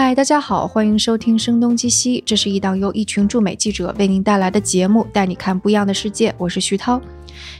[0.00, 6.32] 嗨，大家好，欢迎收听《声东击西》，这是一档由一群驻美记者为您带来的节目，带你看不一样的世界。
[6.38, 7.00] 我是徐涛。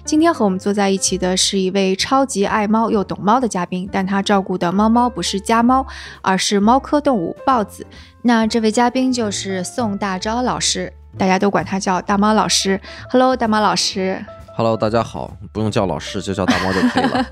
[0.05, 5.85] 今天和我们坐在一起的是一位超级爱猫又懂猫的嘉宾，但他照顾的猫猫不是家猫，
[6.23, 7.85] 而是猫科动物豹子。
[8.23, 12.81] 那这位嘉宾就是宋大钊老师，大家都管他叫大猫老师。
[13.11, 14.25] Hello，大猫老师。
[14.59, 17.25] Hello，大家好，不用叫老师，就叫大猫就可以了。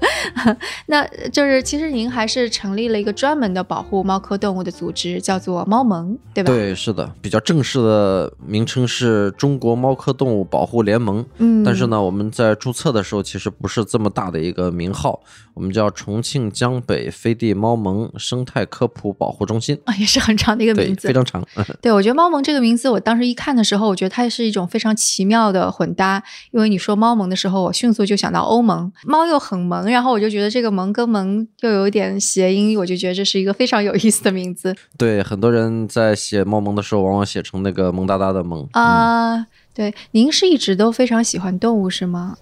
[0.87, 6.53] 那就是其实您还是成立了一个专门的保护猫科动物的组织，叫做猫盟，对吧？
[6.53, 11.27] 对，是的，比较正式的名称是中国猫科动物保护联盟。
[11.39, 15.21] 嗯，但是呢，我们在注册的时候其实不是这么大的一个名号，
[15.55, 19.77] 我们叫重庆江北飞地猫盟生态科普保护中心。
[19.87, 21.13] 啊， 也是很长的一个，名字非。
[21.13, 21.45] 常长。
[21.83, 26.23] 对，我觉得猫盟这个名字，我当时一看的时候，我觉得它是一种非常奇妙的混搭。
[26.53, 38.69] 因为你说猫盟的时候，我迅速就想到欧盟，猫又很萌，然后我就觉得这个萌跟萌又有一点谐音，我就觉得这是一个非常有意思的名字对，很多人在写猫萌的时候，往往写成那个萌哒哒的萌。
[38.73, 39.47] 啊。
[39.75, 42.37] 对，您是一直都非常喜欢动物是吗？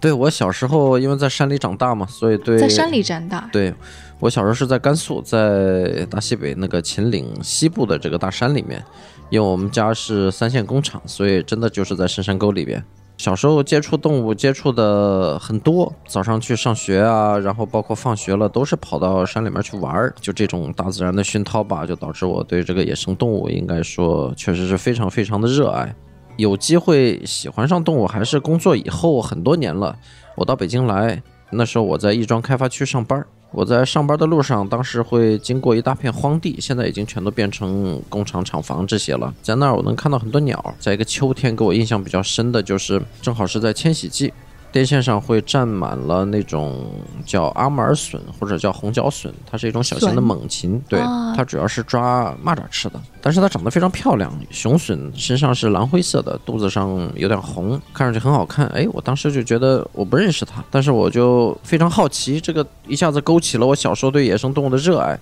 [0.00, 3.74] 对我小时候因为在山里长大嘛，所以对在山里长大，对
[4.20, 8.82] 我小时候是在甘肃，在大西北那个秦岭西部的这个大山里面，
[9.28, 12.82] 因为我们家是三线工厂，所以真的就是在深山沟里边。
[13.18, 25.92] 小时候接触动物接触的很多，早上去上学啊，然后包括放学了都是跑到山里面去玩儿，就这种大自然的熏陶吧，就导致我对这个野生动物应该说确实是非常非常的热爱。
[26.36, 29.96] 有机会喜欢上动物，还是工作以后很多年了。
[30.36, 33.26] 我到北京来，那时候我在亦庄开发区上班。
[33.50, 39.32] 我在上班的路上，当时会经过一大片荒地，现在已经全都变成工厂厂房这些了。
[39.42, 40.74] 在那儿我能看到很多鸟。
[40.78, 44.32] 在一个秋天，给我印象比较深的就是，正好是在迁徙季，
[44.78, 46.86] 电线上会站满了那种
[47.26, 54.32] 叫阿穆尔隼或者叫红脚隼，它是一种小型的猛禽，对啊，它主要是抓蚂蚱吃的，但是它长得非常漂亮。
[54.52, 58.68] 雄隼身上是蓝灰色的，肚子上有点红，看上去很好看。
[58.68, 65.18] 哎，我当时就觉得我不认识它，但是我就非常好奇，这个一下子勾起了我小时候对野生动物的热爱。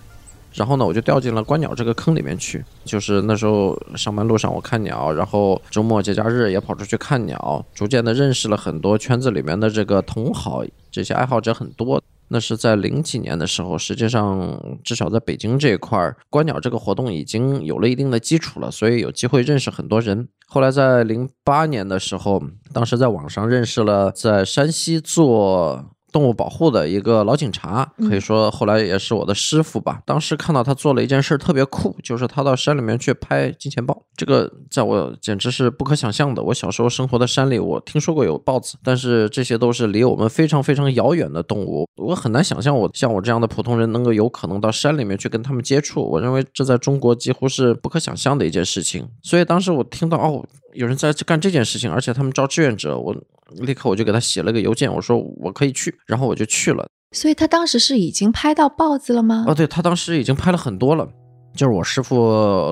[0.56, 2.64] 然后呢，我就掉进了观鸟这个坑里面去。
[2.84, 12.02] 就是那时候上班路上我看鸟，然后周末节假日也跑出去看鸟，逐渐的认识了很多圈子里面的这个同好，这些爱好者很多。
[12.28, 20.26] 那是在零几年的时候，实际上至少在北京这一块儿，观鸟这个活动已经有了一定的基础了，所以有机会认识很多人。
[20.48, 22.42] 后来在零八年的时候，
[22.72, 25.84] 当时在网上认识了在山西做
[26.16, 30.00] 动物保护的一个老警察，嗯可以说后来也是我的师傅吧。
[30.06, 36.43] 当时看到他做了一件事特别酷，就是他到山里面去拍金钱豹，这个在我简直是不可想象的。
[36.43, 46.03] 我小时候生活的山里，我听说过有豹子，但是这些都是离我们非常非常遥远的动物，我很难想象我像我这样的普通人能够有可能到山里面去跟他们接触。
[46.03, 49.06] 我认为这在中国几乎是不可想象的一件事情。
[49.22, 53.15] 所以当时我听到哦，有人在干这件事情，而且他们招志愿者，我
[53.59, 56.87] 立刻我就给他写了个邮件，我说我可以去，然后我就去了。
[57.12, 59.44] 所以他当时是已经拍到豹子了吗？
[59.47, 61.09] 哦，对他当时已经拍了很多了。
[61.56, 62.16] 就是我师傅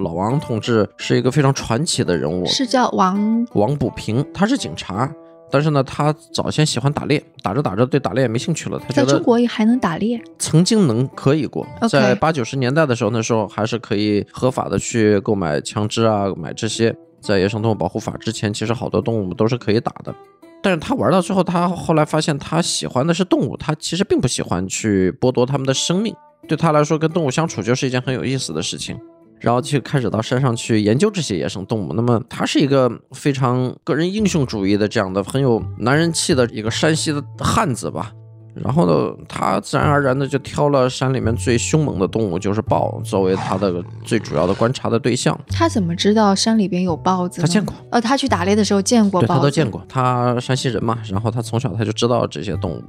[0.01, 5.11] 老王同志是一个非常传奇的人物，是叫王王补平，他是警察，
[5.51, 16.95] 但是呢，他早先喜欢打猎，打着打着对打猎也没兴趣了，他在中国也还能打猎曾经能可以过在八九十年代的时候，那时候还是可以合法的去购买枪支啊，买这些。
[17.21, 20.15] 在野生动物保护法之前，其实好多动物都是可以打的。
[20.63, 26.15] 但是他玩到最后，他后来发现他喜欢的是动物，他其实并不喜欢去剥夺他们的生命。
[26.47, 28.99] 对他来说，跟动物相处就是一件很有意思的事情。
[29.41, 31.93] 然后就开始到山上去研究这些野生动物。
[31.93, 38.11] 那么他是一个非常个人英雄主义的这样的很有男人气的一个山西的汉子吧。
[38.55, 45.39] 然后呢，他自然而然的就挑了山里面最凶猛的动物，就是豹，作为他的最主要的观察的对象。
[45.49, 47.43] 他怎么知道山里边有豹子？
[47.43, 49.85] 他见过，呃，他去打猎的时候见过对豹子，他都见过。
[49.89, 52.83] 他山西人嘛，然后他从小他就知道这些动物，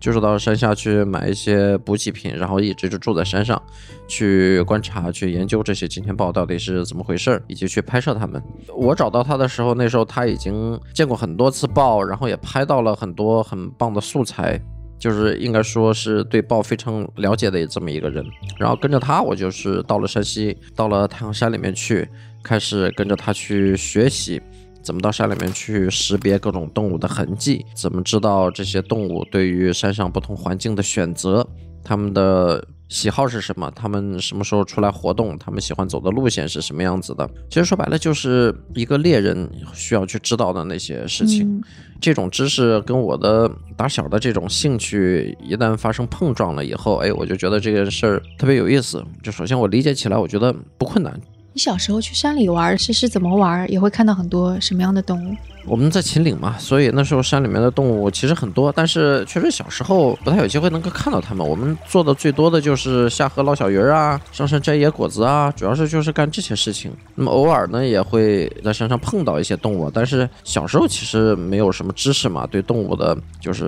[0.00, 3.60] 就是到山下去买一些补给品，然后一直就住在山上，
[4.06, 8.42] 去观察、去研究这些金钱豹到底是怎么回事儿，以及去拍摄它们。
[8.74, 14.60] 我找到他的时候，那时候他已经见过很多次豹，然后也拍到了很多很棒的素材。
[14.98, 18.24] 就是应该说是对豹非常了解的这么一个人，
[18.58, 22.08] 然后跟着他，我就是到了山西，到了太行山里面去，
[22.42, 24.42] 开始跟着他去学习，
[24.82, 31.46] 怎么到山里面去识别各种动物的痕迹，怎么知道这些动物对于山上不同环境的选择，
[31.84, 37.28] 它们的喜好是什么，他们什么时候出来活动，他们喜欢走的路线是什么样子的。
[37.50, 41.46] 其实说白了，就是一个猎人需要去知道的那些事情。
[41.46, 41.62] 嗯
[42.00, 49.04] 这种知识跟我的打小的这种兴趣一旦发生碰撞了以后，哎，我就觉得这件事儿特别有意思。
[49.20, 51.20] 就首先我理解起来，我觉得不困难。
[51.58, 53.68] 你小时候去山里玩是是怎么玩？
[53.68, 55.36] 也会看到很多什么样的动物？
[55.68, 61.46] 我们在秦岭嘛，所以那时候山里面的动物其实很多，但是确实小时候不太有机会能够看到它们。
[61.46, 66.90] 我们做的最多的就是下河捞小鱼儿啊，上山摘野果子啊，主要是就是干这些事情。
[67.14, 73.66] 那么偶尔呢，也会在山上碰到一些动物，但是小时候其实没有什么知识嘛，对动物的，就是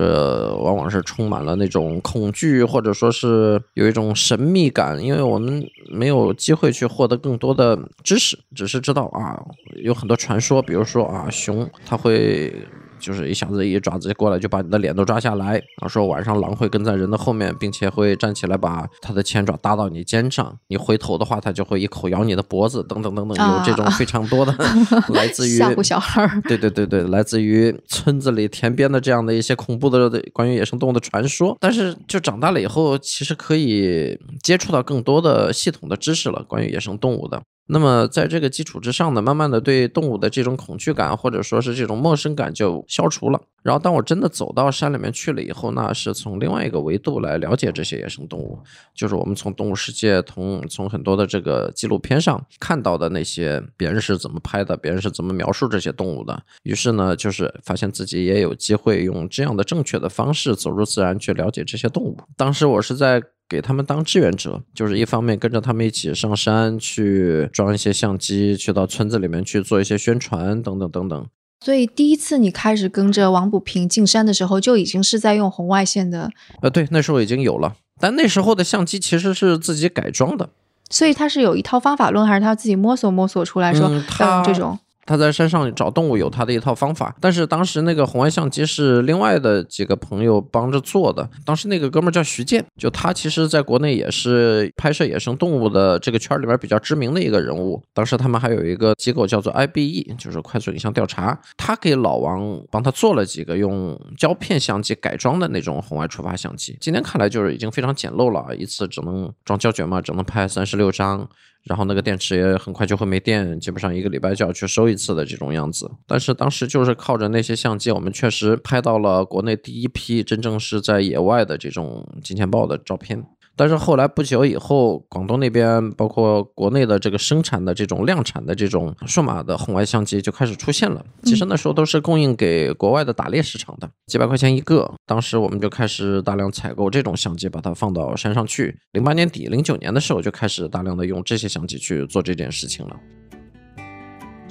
[0.59, 9.39] 往往是充满了那种恐惧，或者说是有一种神秘感，因为我们没有机会去获得更多的知识，只是知道啊，
[9.83, 12.53] 有很多传说，比如说啊，熊它会。
[13.01, 24.55] 就是一下子一爪子过来就把你的脸都抓下来，然后说晚上狼会跟在人的后面，并且会站起来把它的前爪搭到你肩上，你回头的话，它就会一口咬你的脖子，等等等等，有这种非常多的
[25.15, 26.39] 来自于吓唬小孩儿。
[26.41, 31.57] 对对对对，来自于村子里田边的这样的一些恐怖的关于野生动物的传说。
[31.59, 37.41] 但是就长大了以后，其实可以接触到更多的系统的知识了，关于野生动物的。
[37.67, 43.39] 那么在这个基础之上呢，慢慢的对动物的这种恐惧感或者说是这种陌生感就消除了。
[43.63, 48.59] 然后当我真的走到山里面去了以后，那是从另外一个维度来了解这些野生动物，
[48.93, 56.43] 就是我们从动物世界从从很多的这个纪录片上看到的那些别人是怎么拍的，别人是怎么描述这些动物的。
[56.63, 62.17] 于是呢，就是发现自己也有机会用这样的正确的方式走入自然去了解这些动物。
[62.35, 63.21] 当时我是在。
[63.51, 71.27] 给他们当志愿者，就是一方面跟着他们一起上山去装一些相机，去到村子里面去做一些宣传，等等等等。
[71.59, 76.31] 所以第一次你开始跟着王补平进山的时候，就已经是在用红外线的，
[76.61, 80.47] 呃，对，那时候已经有了，但那时候的相机其实是自己改装的。
[80.89, 84.79] 所以他是有一套方法论，还是他自己摸索摸索出来说嗯要他用这种？
[85.05, 91.27] 他在山上找动物有他的一套方法，但是当时那个红外相机是另外的几个朋友帮着做的。
[91.43, 97.81] 当时那个哥们儿叫徐健，就他其实在国内也是拍摄野生动物的这个圈儿里面比较知名的一个人物。
[97.93, 106.77] 当时他们还有一个机构叫做 IBE，就是快速影像调查，他给老王帮他做了几个用胶片相机改装的那种红外触发相机。
[106.79, 111.27] 今天看来就是已经非常简陋了，一次只能装胶卷嘛，只能拍三十六张。
[111.63, 115.89] 然后那个电池也很快就会没电，基本上一个礼拜就要去收一次的这种样子。
[116.07, 123.23] 但是当时就是靠着那些相机，我们确实拍到了国内第一批真正是在野外的这种金钱豹的照片。
[123.55, 131.05] 但是后来不久以后，广东那边包括国内的这个生产的这种量产的这种数码的红外相机就开始出现了。
[131.23, 134.91] 其实那时候都是供应给国外的打猎市场的，几百块钱一个。
[135.05, 138.75] 当时我们就开始大量采购这种相机，把它放到山上去。
[138.93, 142.95] 零八年底、零九年的时候就开始大量的用这些相机去做这件事情了。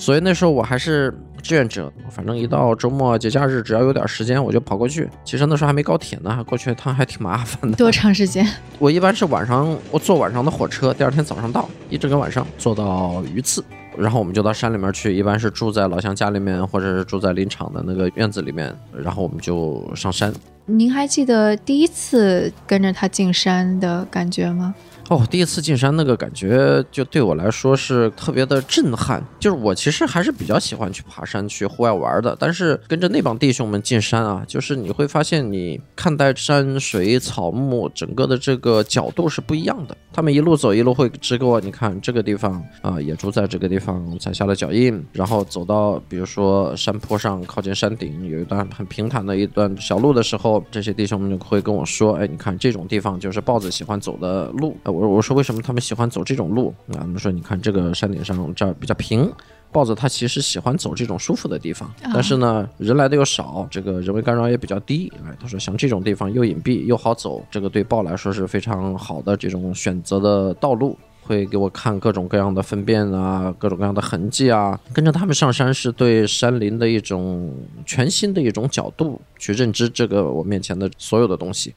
[0.01, 1.13] 所以那时候我还是
[1.43, 5.07] 志愿者，反正一到周末节假日，只要有点时间我就跑过去。
[5.27, 7.77] 其实那时候还没高铁呢，过去一趟还挺麻烦的。
[7.77, 8.49] 多长时间？
[8.81, 13.63] 我一般是晚上，我坐晚上的火车，第二天早上到，一整个晚上坐到榆次，
[13.95, 20.33] 然后我们就到山里面去，一般是住在老乡家里面，或者是住在林场的那个院子里面，然后我们就上山。
[20.65, 24.75] 您还记得第一次跟着他进山的感觉吗？
[25.09, 29.21] 哦，第一次进山那个感觉，就对我来说是特别的震撼。
[29.41, 39.97] 就是我其实还是比较喜欢去爬山、去户外玩的，但是跟着那帮弟兄们进山啊，就是你会发现，你看待山水草木整个的这个角度是不一样的。
[40.13, 54.77] 他们一路走一路会指给我，你看这个地方啊，野猪在这个地方踩下了脚印，然后走到比如说山坡上靠近山顶有一段很平坦的一段小路的时候，这些弟兄们就会跟我说，哎，你看这种地方就是豹子喜欢走的路。
[54.85, 57.01] 哎我我我说为什么他们喜欢走这种路啊？
[57.01, 59.33] 他们说你看这个山顶上这儿比较平。
[59.73, 65.11] 豹子它其实喜欢走这种舒服的地方，但是呢，人来的又少，这个人为干扰也比较低。
[65.25, 70.99] 哎，他说像这种地方又隐蔽又好走，这个对豹来说是非常好的这种选择的道路。
[71.23, 74.77] 会给我看各种各样的粪便啊，各种各样的痕迹啊。
[74.93, 77.55] 跟着他们上山是对山林的一种
[77.87, 81.73] 全新的一种角度去认知这个我面前的所有的东西。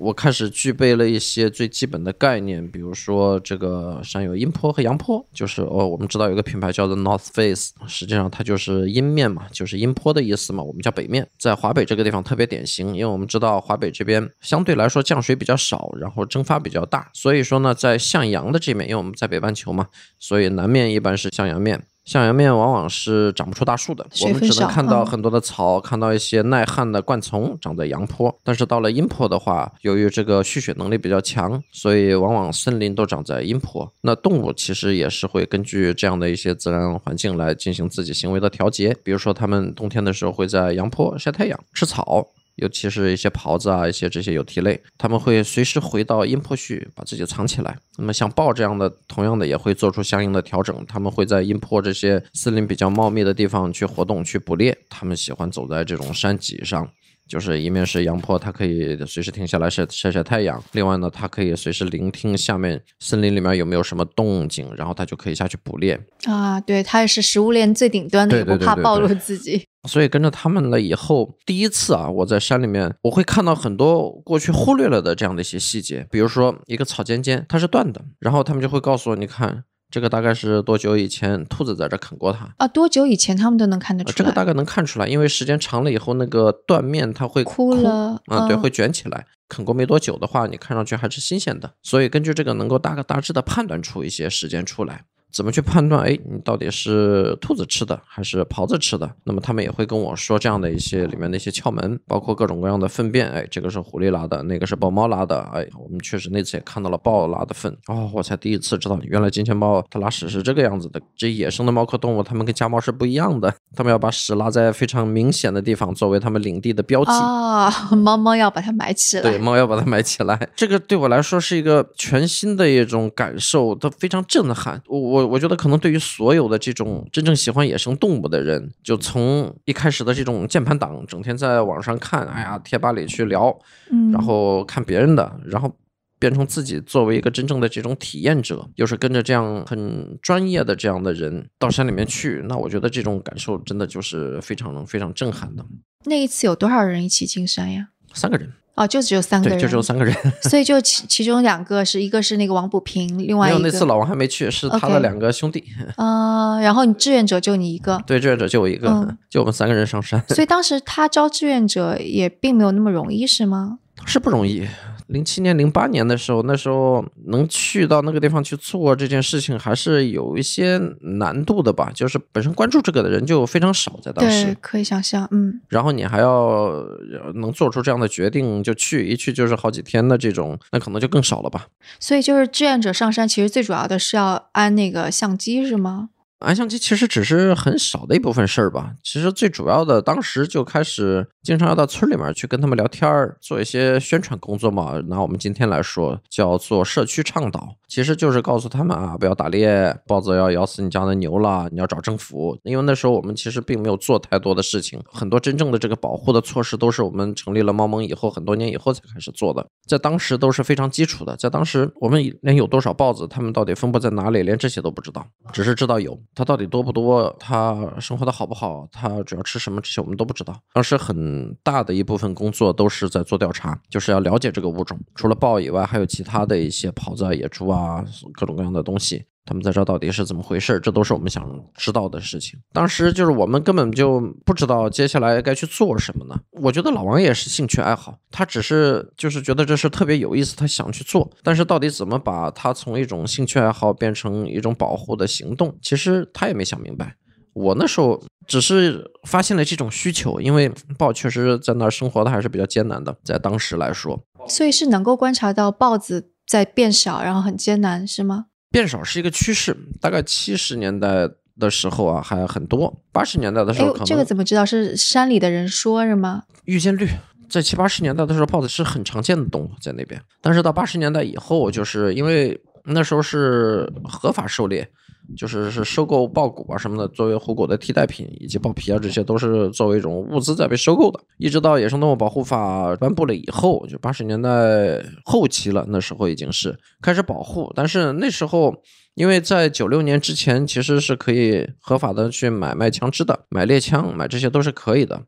[0.00, 19.88] 我开始具备了一些最基本的概念，比如说这个山有阴坡和阳坡，就是哦，我们知道有个品牌叫做 North Face，实际上它就是阴面嘛，就是阴坡的意思嘛，我们叫北面，在华北这个地方特别典型，因为我们知道华北这边相对来说降水比较少，然后蒸发比较大，所以说呢，在向阳的这面，因为我们在北半球嘛，
[20.18, 21.82] 所以南面一般是向阳面。
[22.04, 28.34] 向阳面往往是长不出大树的，我们只能看到嗯很多的草，看到一些耐旱的灌丛长在阳坡。
[28.42, 33.90] 但是到了阴坡的话，由于这个蓄水能力比较强，所以往往森林都长在阴坡。
[34.00, 42.26] 那动物其实也是会根据这样的一些自然环境来进行自己行为的调节，比如说它们冬天的时候会在阳坡晒太阳、吃草。
[42.60, 47.76] 尤其是一些狍子啊，一些这些有蹄类，它们会随时回到阴坡去把自己藏起来。
[47.96, 54.76] 那么像豹这样的，同样的也会做出相应的调整，它们会在阴坡这些森林比较茂密的地方去活动、去捕猎。
[54.88, 56.88] 它们喜欢走在这种山脊上。
[57.30, 65.98] 就是一面是阳坡，它可以随时停下来晒晒晒太阳；另外呢，它可以随时聆听下面森林里面有没有什么动静，然后它就可以下去捕猎。
[66.24, 69.64] 啊，对，它也是食物链最顶端的，对也不怕暴露自己。
[69.88, 82.48] 所以跟着他们了以后，第一次啊，我在山里面，我会看到很多过去忽略了的这样的一些细节，比如说一个草尖尖，它是断的，然后他们就会告诉我，你看这个大概是多久以前兔子在这啃过它。
[82.58, 84.12] 啊，多久以前他们都能看得出来？
[84.12, 89.26] 呃这个大概能看出来，因为时间长了以后，那个断面它会枯了啊、对，嗯会卷起来。
[89.48, 95.04] 啃过没多久的话，你看上去还是新鲜的，所以根据这个能够大概大致的判断出一些时间出来。
[95.32, 96.02] 怎么去判断？
[96.02, 99.10] 哎，你到底是兔子吃的还是狍子吃的？
[99.24, 103.30] 那么他们也会跟我说这样的一些里面的一些窍门，包括各种各样的粪便。
[103.30, 105.40] 哎，这个是狐狸拉的，那个是豹猫拉的。
[105.52, 107.76] 哎，我们确实那次也看到了豹拉的粪。
[107.86, 111.00] 哦，我才第一次知道，原来金钱豹它拉屎是这个样子的。
[111.16, 117.10] 这野生的猫科动物，它们跟家猫是不一样的，它们要把屎拉在非常明显的地方，作为它们领地的标记。
[117.10, 119.22] 啊，猫猫要把它埋起来。
[119.22, 124.82] 对，猫要把它埋起来，这个对我来说是一个全新的一种感受，它非常震撼。
[124.86, 133.58] 我我我觉得可能对于所有的这种真正喜欢野生动物的人，就从一开始的这种键盘党，整天在网上看，哎呀，贴吧里去聊，
[133.90, 135.74] 嗯，然后看别人的，然后。
[136.20, 145.64] 变成自己作为一个真正的这种体验者，又是跟着这样很专业的这样的人到山里面去，那我觉得这种感受真的就是非常非常震撼的。
[146.04, 147.88] 那一次有多少人一起进山呀？
[148.12, 150.16] 三个人，哦，就只有三个对，人，就只有三个人。
[150.48, 155.62] 所以就其其中两个是一个是那个王补平，另外没有，一个那次老王还没去，是他的两个兄弟。
[155.96, 163.78] 啊、 然后你志愿者就你一个，对，志愿者就我一个，嗯就我们三个人上山，所以当时他招志愿者也并没有那么容易，是吗？
[164.06, 164.66] 是不容易。
[165.10, 171.90] 零七年、零八年的时候，那时候能去到那个地方去做这件事情，还是有一些难度的吧。
[171.94, 181.66] 就是本身关注这个的人就非常少，在当对时，，可以想象，嗯，然后你还要呃能做出这样的决定就去，一去就是好几天的这种，那可能就更少了吧。
[181.98, 186.10] 所以就是志愿者上山，其实最主要的是要安那个相机，是吗？
[186.40, 188.94] 安相机其实只是很少的一部分事儿吧。
[189.04, 194.98] 其实最主要的，当时就开始经常要到村里面去跟他们聊天儿，做一些宣传工作嘛。
[195.08, 202.58] 拿我们今天来说，叫做社区倡导，其实就是告诉他们啊，不要打猎，豹子要咬死你家的牛了，你要找政府。
[202.64, 211.36] 因为那时候我们其实并没有做太多的事情，很多真正的这个保护的措施都是我们成立了猫盟以后很多年以后才开始做的，在当时都是非常基础的。
[211.36, 216.18] 在当时我们连有多少豹子，它们到底分布在哪里，连这些都不知道，只是知道有。
[216.34, 217.34] 它到底多不多？
[217.38, 218.86] 它生活的好不好？
[218.92, 219.80] 它主要吃什么？
[219.80, 220.58] 这些我们都不知道。
[220.72, 224.98] 当时很大的一部分工作都是在做调查，就是要了解这个物种。
[225.14, 229.24] 除了豹以外，还有其他的一些狍子啊、野猪啊，各种各样的东西。
[229.46, 230.78] 他们在这到底是怎么回事？
[230.80, 231.44] 这都是我们想
[231.74, 232.58] 知道的事情。
[232.72, 236.38] 当时就是我们根本就不知道接下来该去做什么呢。
[236.52, 241.30] 我觉得老王也是兴趣爱好，他只是就是觉得这事特别有意思，他想去做。
[241.42, 247.16] 但是到底怎么把它从一种兴趣爱好变成一种保护的行动，其实他也没想明白。
[247.52, 258.46] 我那时候只是发现了这种需求，因为豹确实在那儿生活的还是比较艰难的，在当时来说，所以是能够观察到豹子在变少，然后很艰难，是吗？
[258.70, 259.76] 变少是一个趋势。
[260.00, 264.64] 大概七十年代的时候啊，还很多；八十年代的时候，可，能哎这个怎么知道？
[264.64, 266.44] 是山里的人说是吗？
[266.64, 267.08] 遇见率。
[267.48, 272.56] 在七八十年代的时候，豹子是很常见的动物在那边，但是到八十年代以后，就是因为
[272.92, 274.88] 那时候是合法狩猎，
[275.36, 281.20] 就是是收购豹骨啊什么的，作为虎骨的替代品，以及豹皮啊这些都是作为一种物资在被收购的。
[281.38, 288.74] 一直到野生动物保护法颁布了以后，就八十年代后期了，那时候已经是开始保护，但是那时候。
[289.14, 295.20] 因为在九六年之前，其实是可以合法的去买卖枪支的，买猎枪，买这些都是可以的。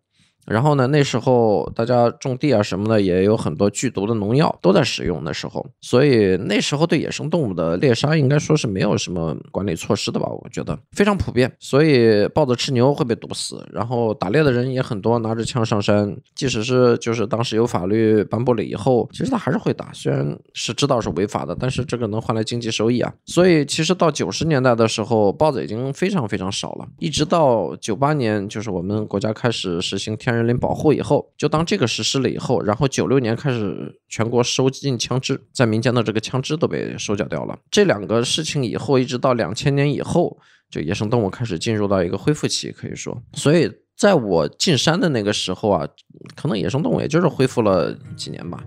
[0.47, 10.29] 然后呢，那时候大家种地啊什么的，也有很多剧毒的农药都在使用的时候，所以那时候对野生动物的猎杀应该说是没有什么管理措施的吧？
[10.29, 11.51] 我觉得非常普遍。
[11.61, 23.13] 所以豹子吃牛会被毒死，然后打猎的人也很多，拿着枪上山，即使是就是当时有法律颁布了以后，其实他还是会打，虽然是知道是违法的，但是这个能换来经济收益啊。
[23.27, 37.59] 所以其实到九十年代的时候，豹子已经非常非常少了，一直到九八年，就是我们国家开始实行天人林保护以后，就当这个实施了以后，然后九六年开始全国收进枪支，在民间的这个枪支都被收缴掉了。
[37.71, 40.39] 这两个事情以后，一直到两千年以后，
[40.71, 45.87] 就野生动物开始进入到一个恢复期，可以说，所以在我进山的那个时候啊，
[46.35, 48.63] 可能野生动物也就是恢复了几年吧。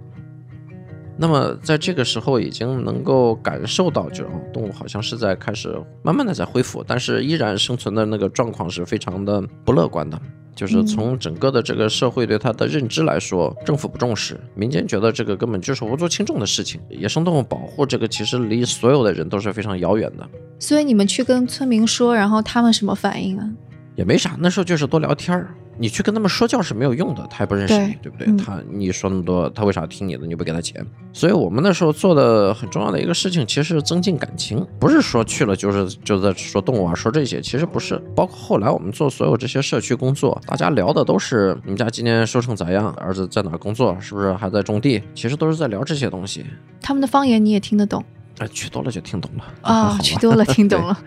[1.18, 10.20] 那么在这个时候，已经能够感受到，就是动物好像是在开始慢慢的在恢复，但是依然生存的那个状况是非常的不乐观的。
[10.56, 16.80] 就是从整个的这个社会对它的认知来说，政府不重视，民间觉得这个根本就是无足轻重的事情。
[16.90, 20.26] 野生动物保护这个其实离所有的人都是非常遥远的。
[20.58, 23.50] 所以你们去跟村民说，然后他们什么反应啊？
[23.96, 25.54] 也没啥，那时候就是多聊天儿。
[25.78, 28.28] 你去跟他们说教是没有用的，他也不认识你，对对不对？
[28.28, 30.26] 嗯他你说那么多，他为啥听你的？
[30.26, 30.86] 你又不给他钱？
[31.14, 38.02] 所以我们那时候做的很重要的一个事情，其实是增进感情，不是说去了就是就在说动物啊，说这些，其实不是。
[38.16, 45.02] 包括后来我们做所有这些社区工作，大家聊的都是你们家今年收成咋样，儿子在哪儿工作，是不是还在种地？
[45.14, 46.46] 其实都是在聊这些东西。
[46.82, 48.04] 他们的方言你也听得懂
[48.40, 50.98] 哎，去多了就听懂了啊、 去多了听懂了。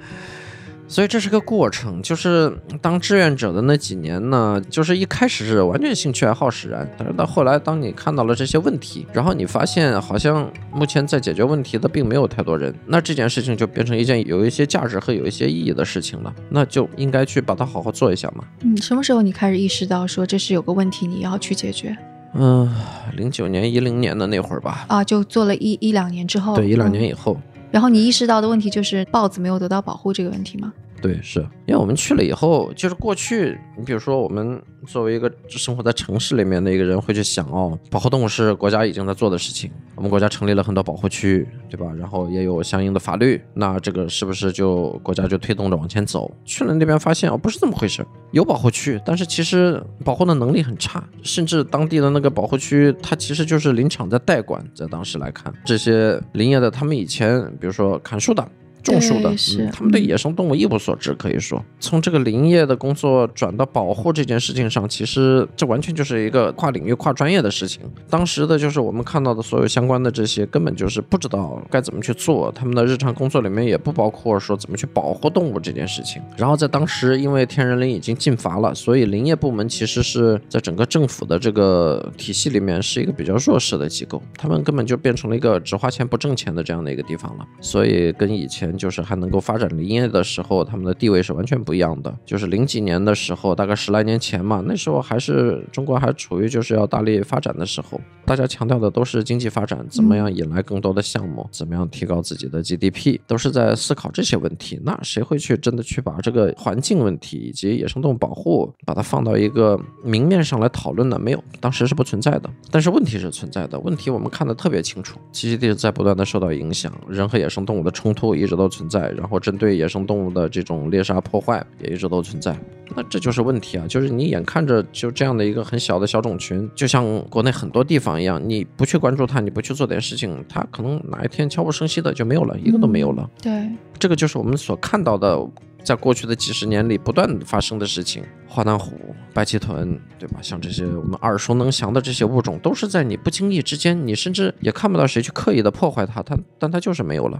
[0.88, 18.42] 所以这是个过程，就是当志愿者的那几年呢，就是一开始是完全兴趣爱好使然，但是到后来，当你看到了这些问题，然后你发现好像目前在解决问题的并没有太多人，那这件事情就变成一件有一些价值和有一些意义的事情了，那就应该去把它好好做一下嘛。
[18.62, 21.94] 嗯，什么时候你开始意识到说这是有个问题，你要去解决
[22.34, 22.70] 嗯，
[23.16, 25.02] 零九年、一零年的那会儿吧，啊？
[25.02, 27.38] 就做了一一两年之后，对，一两嗯年以后。
[27.70, 30.72] 然后你意识到的问题就是豹子没有得到保护这个问题吗？
[31.00, 41.92] 对，是因为我们去了以后，就是过去，你比如说我们作为一个生活在城市里面的一个人，会去想哦，保护动物是国家已经在做的事情，我们国家成立了很多保护区，对吧？
[41.96, 46.30] 然后也有相应的法律，那这个是不是就国家就推动着往前走？
[46.44, 58.48] 去了那边发现哦，不是这么回事，有保护区，但是其实保护的能力很差，甚至当地的那个保护区，它其实就是林场在代管，在当时来看，这些林业的他们以前，比如说砍树的。
[58.88, 67.82] 种树的，是嗯，他们对野生动物一无所知，可以说从这个林业的工作转到保护这件事情上，其实这完全就是一个跨领域、跨专业的事情。
[68.08, 76.22] 当时的就是我们看到的所有相关的这些，根本就是不知道该怎么去做，他们的日常工作里面也不包括说怎么去保护动物这件事情。
[76.36, 87.46] 然后在当时，因为天然林已经禁伐了，所以林业部门其实是在整个政府的这个体系里面是一个比较弱势的机构，他们根本就变成了一个只花钱不挣钱的这样的一个地方了。
[87.60, 92.16] 所以跟以前就是还能够发展林业的时候，他们的地位是完全不一样的。
[92.24, 104.80] 就是零几年的时候，大概十来年前嘛，那时候还是中国还处于就是要大力发展的时候，大家强调的都是经济发展，怎么样引来更多的项目，怎么样提高自己的 GDP，都是在思考这些问题。
[104.84, 111.18] 那谁会去真的去把这个环境问题以及野生动物保护，把它放到一个明面上来讨论呢？
[111.18, 112.48] 没有，当时是不存在的。
[112.70, 122.54] 但是问题是存在的，问题我们看得特别清楚，栖息地在不断的受到影响，人和野生动物的冲突一直都存在，然后针对野生动物的这种猎杀破坏也一直都存在。
[122.96, 123.86] 那这就是问题啊！
[123.86, 133.28] 就是你眼看着就这样的一个很小的小种群，就像国内很多地方一样，你不去关注它，你不去做点事情，它可能哪一天悄无声息的就没有了，一个都没有了。
[133.42, 135.38] 对，这个就是我们所看到的，
[135.84, 138.22] 在过去的几十年里不断发生的事情。
[138.46, 140.38] 华南虎、白鳍豚，对吧？
[140.40, 147.38] 像这些我们耳熟能详的这些物种，都是在你不经意之间，你甚至也看不到谁去刻意的破坏它，它但它就是没有了。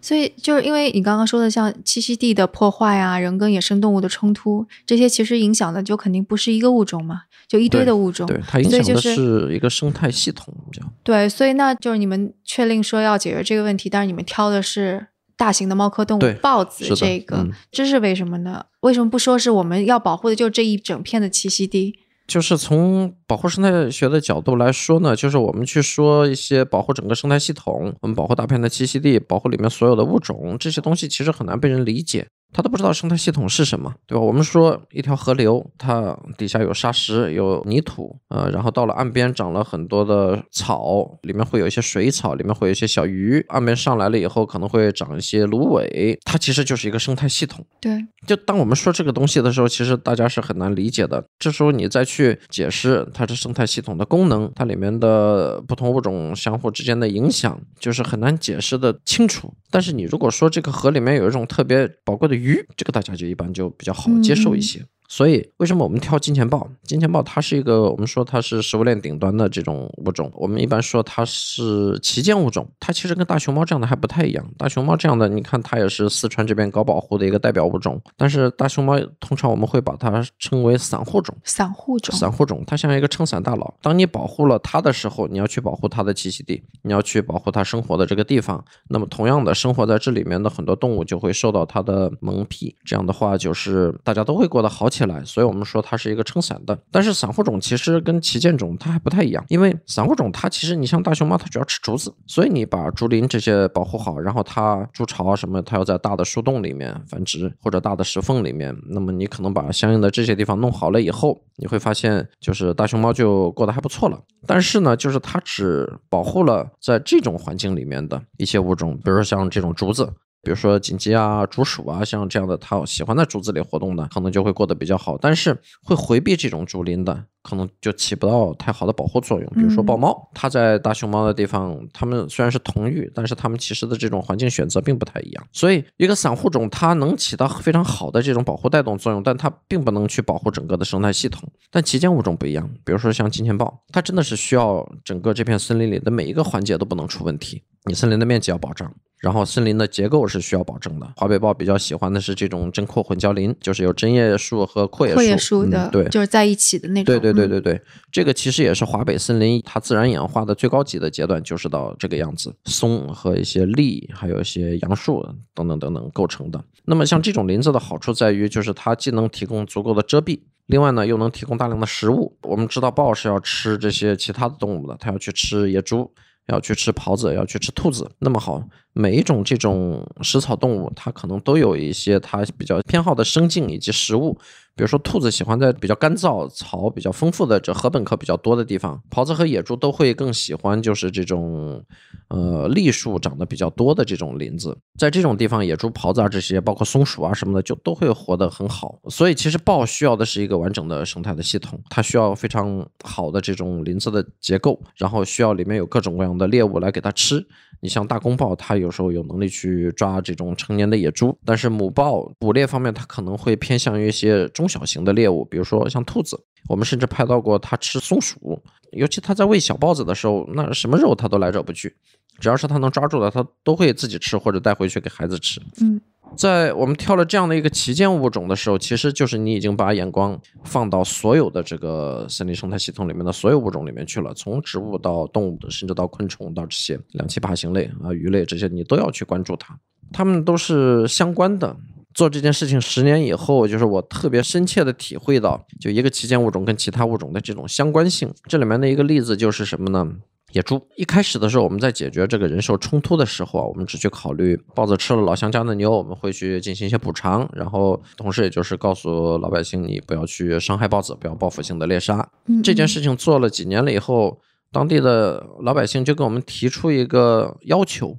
[0.00, 8.26] 所以就是因为你刚刚说的，像栖息地的破坏啊，人跟野生动物的冲突，这些其实影响的就肯定不是一个物种嘛，就一堆的物种。
[8.26, 10.92] 对，它影响的是是一个生态系统，这样。
[11.02, 18.64] 对，所以那就是你们确定说要解决这个问题，但是你们挑的是大型的猫科动物豹子这个，嗯这是为什么呢？
[18.80, 21.98] 为什么不说是我们要保护的就这一整片的栖息地？
[22.26, 32.26] 就是从保护生态学的角度来说呢，就是我们去说一些保护整个生态系统，我们保护大片的栖息地，保护里面所有的物种，这些东西其实很难被人理解。
[32.56, 34.20] 他都不知道生态系统是什么，对吧？
[34.24, 47.62] 我们说一条河流，它底下有沙石、有泥土，呃，然后到了岸边长了很多的草，里面会有一些水草，里面会有一些小鱼，岸边上来了以后可能会长一些芦苇，它其实就是一个生态系统。
[47.78, 51.22] 对，就当我们说这个东西的时候，其实大家是很难理解的。
[51.38, 59.52] 这时候你再去解释它这生态系统的功能，它里面的不同物种相互之间的影响，就是很难解释的清楚。
[59.70, 62.45] 但是你如果说这个河里面有一种特别宝贵的鱼，
[62.76, 64.84] 这个大家就一般就比较好接受一些。
[65.08, 66.68] 所以，为什么我们挑金钱豹？
[66.84, 70.30] 金钱豹它是一个，我们说它是食物链顶端的这种物种。
[70.34, 74.44] 我们一般说它是旗舰物种，它其实跟大熊猫这样的还不太一样。
[74.58, 81.36] 大熊猫这样的，你看它也是四川这边高保护的一个代表物种，但是大熊猫通常我们会把它称为散户种。
[81.44, 83.74] 散户种，散户种，它像一个撑伞大佬。
[83.80, 88.64] 当你保护了它的时候，你要去保护它的栖息地，你要去保护它生活的这个地方。
[88.88, 92.74] 那么，同样的，生活在这里面的很多动物就会受到它的蒙蔽。
[92.84, 95.22] 这样的话，就是大家都会过得好起来。
[95.24, 96.78] 所以我们说它是一个撑伞的。
[96.90, 114.18] 但是散户种其实跟旗舰种它还不太一样，因为散户种它其实你像大熊猫，它主要吃竹子，所以你把竹林这些保护好，然后它筑巢啊什么，它要在大的树洞里面繁殖或者大的石缝里面，那么你可能把相应的这些地方弄好了以后，你会发现就是大熊猫就过得还不错了。
[114.46, 120.12] 但是呢，就是它只保护了在这种环境里面的一些物种，比如说像这种竹子。
[120.46, 125.18] 比如说锦鸡啊、竹鼠啊，像这样的，它喜欢在竹子里活动的，可能就会过得比较好。
[125.20, 129.52] 但是会回避这种竹林的，可能就起不到太好的保护作用。
[129.56, 135.44] 比如说豹猫，它在大熊猫的地方，它们虽然是同域，但是它们其实的这种环境选择并不太一样。
[135.52, 141.42] 所以，一个散户种它能起到非常好的这种保护带动作用，但它并不能去保护整个的生态系统。
[141.72, 148.94] 但旗舰物种不一样，比如说像金钱豹，它真的是需要整个这片森林里的每一个环节都不能出问题，你森林的面积要保障。
[149.18, 151.10] 然后森林的结构是需要保证的。
[151.16, 157.14] 华北豹比较喜欢的是这种针阔混交林，就是有针叶树和阔叶树，阔叶树的，对，就是在一起的那种。
[157.14, 157.80] 对对对对对，
[158.12, 166.62] 这个其实也是华北森林它自然演化的最高级的阶段，就是到这个样子，松和一些栎，还有一些杨树等等等等构成的。
[166.84, 172.36] 那么像这种林子的好处在于，就是它既能提供足够的遮蔽，另外呢又能提供大量的食物。
[172.42, 176.12] 我们知道豹是要吃这些其他的动物的，它要去吃野猪。
[176.46, 184.38] 要去吃狍子，要去吃兔子，那么好，每一种这种食草动物，它可能都有一些它比较偏好的生境以及食物。
[184.76, 191.82] 比如说，兔子喜欢在比较干燥、草比较丰富的这禾本科比较多的地方；狍子和野猪都会更喜欢就是这种，
[192.28, 194.76] 呃，栎树长得比较多的这种林子。
[194.98, 198.98] 在这种地方，野猪、狍子啊这些，包括松鼠啊什么的，就都会活得很好。
[199.08, 207.42] 所以，其实豹需要的是一个完整的生态的系统，它需要非常好的这种林子的结构，然后需要里面有各种各样的猎物来给它吃。
[207.80, 216.38] 你像大公豹，它有时候有能力去抓这种成年的野猪，但是母豹捕猎方面，它可能会偏向于一些中小型的猎物，比如说像兔子。
[216.68, 218.60] 我们甚至拍到过它吃松鼠，
[218.90, 221.94] 尤其它在喂小豹子的时候，那什么肉它都来者不拒，
[222.40, 225.60] 只要是它能抓住的，它都会自己吃或者带回去给孩子吃。
[225.80, 226.00] 嗯。
[226.36, 239.78] 在我们挑了这样的一个旗舰物种的时候，其实就是你已经把眼光放到所有的这个森林生态系统里面的所有物种里面去了，从植物到动物，甚至到昆虫到这些两栖爬行类啊、鱼类这些，你都要去关注它，
[240.12, 241.76] 它们都是相关的。
[242.14, 248.32] 做这件事情十年以后，就是我特别深切的体会到，就一个旗舰物种跟其他物种的这种相关性。
[248.48, 250.16] 这里面的一个例子就是什么呢？
[250.52, 262.26] 野猪一开始的时候，我们在解决这个人兽冲突的时候啊，我们只去考虑豹子吃了老乡家的牛，我们会去进行一些补偿，然后同时也就是告诉老百姓，你不要去伤害豹子，不要报复性的猎杀。
[262.62, 268.16] 这件事情做了几年了以后，当地的老百姓就跟我们提出一个要求，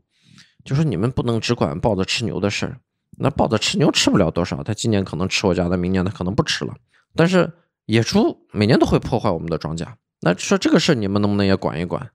[0.63, 2.77] 就说你们不能只管豹子吃牛的事儿，
[3.17, 6.73] 那豹子吃牛吃不了多少，它今年可能吃我家的，明年它可能不吃了。
[7.15, 7.51] 但是
[7.85, 9.87] 野猪每年都会破坏我们的庄稼，
[10.21, 12.07] 那说这个事你们能不能也管一管？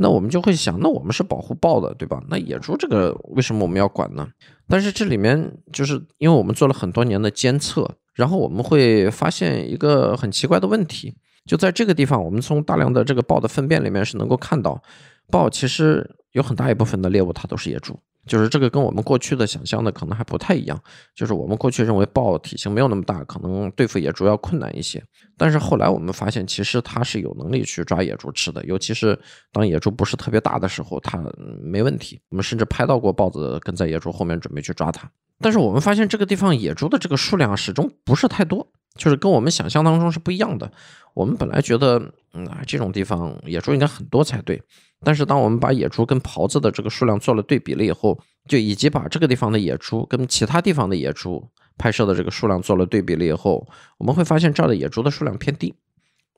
[0.00, 2.22] 那我们就会想，那我们是保护豹的，对吧？
[2.28, 4.26] 那野猪这个为什么我们要管呢？
[4.66, 14.82] 但是这里面就是因为我们做了很多年的监测，然后我们会发现一个很奇怪的问题，就在这个地方，我们从大量的这个豹的粪便里面是能够看到，
[15.30, 17.98] 豹其实有很大一部分的猎物它都是野猪。
[18.30, 20.80] 就是这个跟我们过去的想象的可能还不太一样，
[21.16, 25.02] 就是我们过去认为豹体型没有那么大，可能对付野猪要困难一些。
[25.36, 29.18] 但是后来我们发现，其实它是有能力去抓野猪吃的，尤其是
[29.50, 31.20] 当野猪不是特别大的时候，它
[31.60, 32.20] 没问题。
[32.28, 35.10] 我们甚至拍到过豹子跟在野猪后面准备去抓它。
[35.40, 38.64] 但是我们发现这个地方野猪的这个数量始终不是太多，
[38.94, 40.70] 就是跟我们想象当中是不一样的。
[41.14, 41.98] 我们本来觉得，
[42.34, 44.62] 嗯，这种地方野猪应该很多才对。
[45.02, 53.66] 但是当我们把野猪跟狍子的这个数量做了对比了以后，就以及把这个地方的野猪跟其他地方的野猪拍摄的这个数量做了对比了以后，
[53.98, 55.74] 我们会发现这儿的野猪的数量偏低。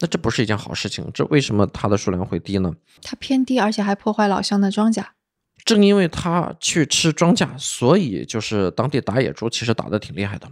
[0.01, 2.72] 那这不是一件好事情，这为什么它的数量会低呢？
[3.03, 5.05] 它偏低，而且还破坏老乡的庄稼。
[5.64, 10.48] 正因为它去吃庄稼，所以就是当地打野猪其实打得挺厉害的，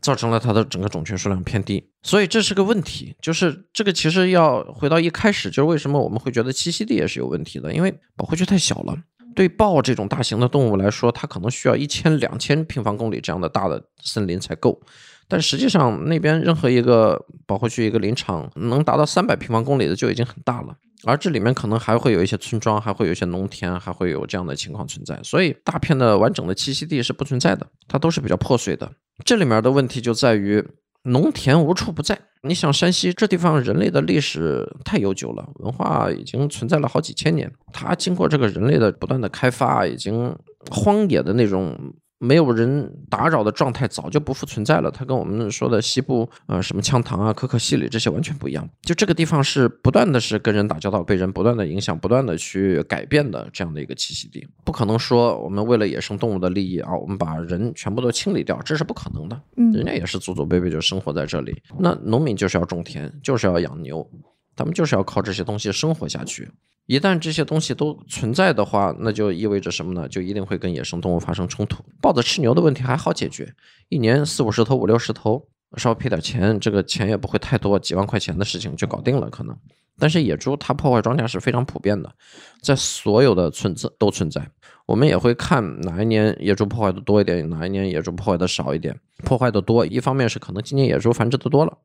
[0.00, 1.88] 造成了它的整个种群数量偏低。
[2.02, 8.96] 所以这是个问题，就是这个其实要回到一开始，就是为什么我们会觉得栖息地也是有问题的，因为保护区太小了。
[9.34, 14.80] 对豹这种大型的动物来说，它可能需要一千、两千平方公里这样的大的森林才够。
[15.26, 25.18] 但实际上，那边任何一个保护区、一个林场能达到三百平方公里的就已经很大了，而这里面可能还会有一些村庄，还会有一些农田，还会有这样的情况存在。
[25.22, 28.90] 所以，大片的完整的栖息地是不存在的，它都是比较破碎的。
[29.24, 30.64] 这里面的问题就在于
[31.04, 32.18] 农田无处不在。
[32.42, 40.36] 你想，山西这地方人类的历史太悠久了，文化已经存在了好几千年，它经过这个人类的不断的开发，已经
[40.70, 41.78] 荒野的那种。
[42.18, 44.90] 没有人打扰的状态早就不复存在了。
[44.90, 48.68] 它跟我们说的西部，呃，什么羌塘啊、可可西里这些完全不一样。
[48.82, 54.46] 就这个地方是不断的是跟人打交道，被人不断的影响，不断的去改变的这样的一个栖息地。
[54.64, 59.40] 不可能说我们为了野生动物的利益啊，我们把人全部都清理掉，这是不可能的。
[59.56, 61.54] 嗯，人家也是祖祖辈辈就生活在这里。
[61.78, 64.08] 那农民就是要种田，就是要养牛，
[64.56, 66.50] 他们就是要靠这些东西生活下去。
[66.86, 70.06] 一旦这些东西都存在的话，那就意味着什么呢？
[70.06, 71.82] 就一定会跟野生动物发生冲突。
[72.00, 73.54] 豹子吃牛的问题还好解决，
[73.88, 79.56] 一年四五十头、五六十头，稍微赔点钱，这个钱也不会太多，几万块钱的事情就搞定了可能。
[79.96, 82.12] 但是野猪它破坏庄稼是非常普遍的，
[82.60, 84.46] 在所有的村子都存在。
[84.86, 88.94] 我们也会看哪一年野猪破坏的多一点，哪一年野猪破坏的少一点。
[89.24, 91.78] 破坏的多，一方面是可能今年野猪繁殖的多了。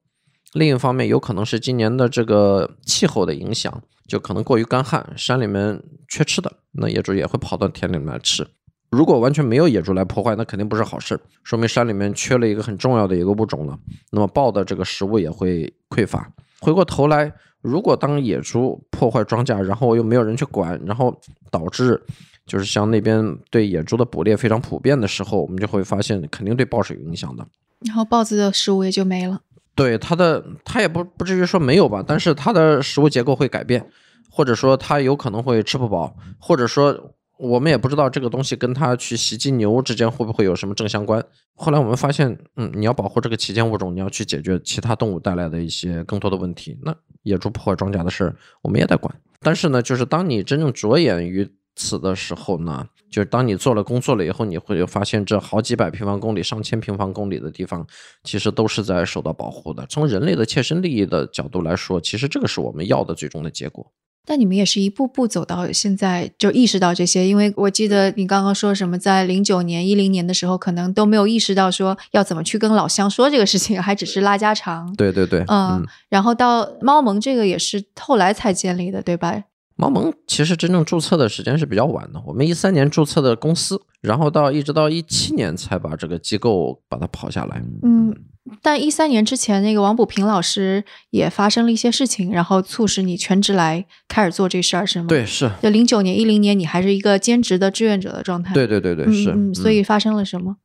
[0.54, 8.48] 另一方面，有可能是今年的这个气候的影响，就可能过于干旱，山里面缺吃的，那野猪也会跑到田里面来吃。
[8.90, 13.78] 如果完全没有野猪来破坏，那肯定不是好事，说明山里面缺了一个很重要的一个物种了。
[14.12, 16.32] 那么豹的这个食物也会匮乏。
[16.60, 17.32] 回过头来，
[17.62, 21.16] 如果当野猪破坏庄稼，然后又没有人去管，然后
[21.52, 22.02] 导致
[22.48, 27.46] 就是像那边对野猪的捕猎非常普遍的时候，我们就会发现肯定对豹是有影响的。
[27.86, 29.40] 然后豹子的食物也就没了。
[29.80, 33.90] 对它的，它也不不至于说没有吧，但是它的食物结构会改变，
[34.30, 41.24] 或者说它有可能会吃不饱，或者说我们也不知道这个东西跟它去袭击牛之间会不会有什么正相关。
[41.56, 49.16] 后来我们发现，嗯，你要保护这个旗舰物种，你要去解决其他动物带来的一些更多的问题，那野猪破坏庄稼的事儿我们也得管。
[49.40, 52.90] 但是呢，就是当你真正着眼于此的时候呢。
[53.10, 57.86] 就是当你做了工作了以后，你会发现这好几百平方公里、上千平方公里的地方，
[58.24, 59.86] 其实都是在受到保护的。
[59.90, 63.92] 从人类的切身利益的角度来说，其实这个是我们要的最终的结果。
[64.26, 67.28] 但你们也是一步步走到现在，就意识到这些。
[67.28, 74.94] 因为我记得你刚刚说什么，在零九年、一零年的时候，可能都没有意识到说要怎么去跟老乡说这个事情，还只是拉家常。
[74.96, 75.84] 对对对，嗯。
[76.10, 79.46] 然后到猫盟这个也是后来才建立的，对吧？
[79.80, 87.64] 猫萌其实真正注册的时间是比较晚的，我们一三年注册的公司，然后到一直到一七年才把这个机构把它跑下来。
[87.82, 88.14] 嗯，
[88.62, 95.06] 但一三年之前，那个王补平老师也发生了一些事情，然后促使你全职来开始做这事儿，是吗？
[95.08, 95.50] 对，是。
[95.62, 98.54] 就零九年、一零年，你还是一个兼职的志愿者的状态。
[98.54, 99.32] 对对对对，是。
[99.32, 100.58] 嗯，所以发生了什么？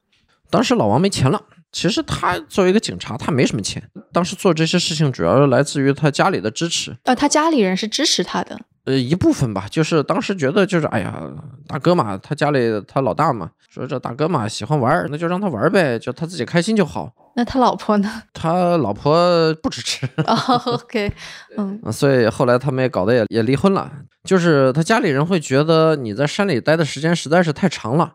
[0.51, 1.41] 当时老王没钱了。
[1.71, 3.81] 其实他作为一个警察，他没什么钱。
[4.13, 6.97] 当时做这些事情，主要是来自于他家里的支持。
[7.05, 8.61] 呃，他家里人是支持他的。
[8.85, 11.19] 呃，一部分吧，就是当时觉得就是，哎呀，
[11.67, 17.11] 大哥嘛，他家里他老大嘛，说这大哥嘛喜欢玩，那就让他玩呗，就他自己开心就好。
[17.37, 18.11] 那他老婆呢？
[18.35, 20.07] 他老婆不支持。
[20.67, 21.11] OK，
[21.57, 23.91] 嗯，所以后来他们也搞得也也离婚了。
[24.23, 28.13] 就是他家里人会觉得你在山里待的时间实在是太长了，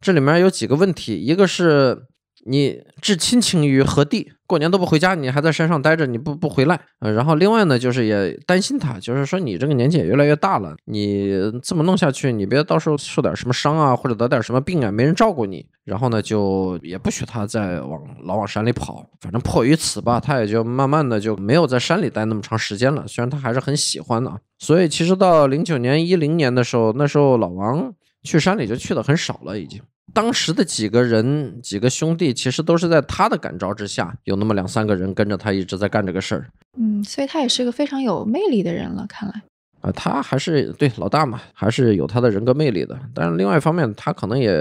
[0.00, 2.06] 这里面有几个问题，一个是。
[2.48, 4.32] 你置亲情于何地？
[4.46, 6.80] 过年都不回家，你还在山上待着，你不不回来？
[7.00, 15.66] 呃，然后另外呢，就是也担心他，就是说你这个年纪也越来越大了，你这么弄下去，你别到时候受点什么伤啊，或者得点什么病啊，没人照顾你。
[15.84, 19.04] 然后呢，就也不许他再往老往山里跑。
[19.20, 23.06] 反正迫于此吧，他也就慢慢的就没有在山里待那么长时间了。
[23.06, 29.82] 虽然他还是很喜欢的，所以其实到零九年、一零年的时候，那时候老王去山里就去的很少了，已经。
[30.14, 36.50] 当时的几个人，几个兄弟，其实都是在他的感召之下，有那么两三个人跟着他一直在干这个事儿。
[36.78, 39.06] 嗯，所以他也是个非常有魅力的人了。
[39.08, 39.42] 看来，
[39.80, 42.98] 啊，他还是对老大嘛，还是有他的人格魅力的。
[43.14, 44.52] 但是另外一方面，他可能也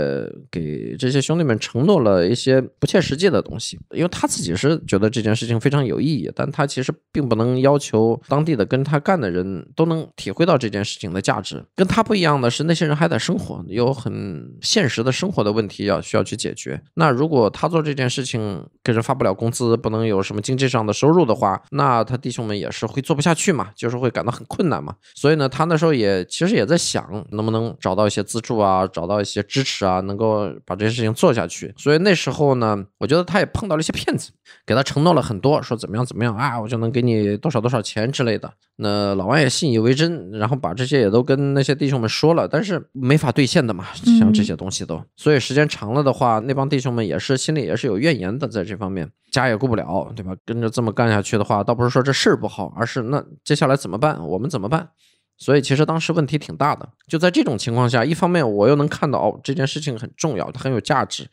[0.51, 11.63] 给这些兄弟们承诺了一些不切实际的东西，因为他自己是觉得这件事情非常有意义，但他其实并不能要求当地的跟他干的人都能体会到这件事情的价值。
[11.75, 16.79] 跟他不一样的是，那些人还在生活，有很现实的生活的问题要需要去解决。
[16.93, 24.95] 那如果他做这件事情给人发不了工资，不能有什么经济上的收入的话，那他弟兄们也是会做不下去嘛，就是会感到很困难嘛。
[25.15, 31.73] 所以呢，他那时候也其实也在想，能不能找到一些资助啊，找到一些支持啊，能够把这些事情做下去。
[31.77, 34.31] 所以那时候呢，我觉得他也碰到了一些骗子，
[34.65, 38.51] 给他承诺了很多，说怎么样怎么样啊，我就能给你多少多少钱之类的。
[38.79, 43.85] 那老王也信以为真，然后把这些也都跟那些弟兄们说了，但是没法兑现的嘛，
[44.19, 45.03] 像这些东西都。
[45.15, 50.35] 所以时间长了的话，那帮弟兄们也是心里也是有怨言的，在这方面家也顾不了，对吧？
[50.45, 54.19] 跟着这么干下去的话，倒不是说这事儿不好，而是那接下来怎么办？
[54.25, 54.89] 我们怎么办？
[55.37, 56.89] 所以其实当时问题挺大的。
[57.07, 61.27] 就在这种情况下，一方面我又能看到哦这件事情很重要，它很有价值，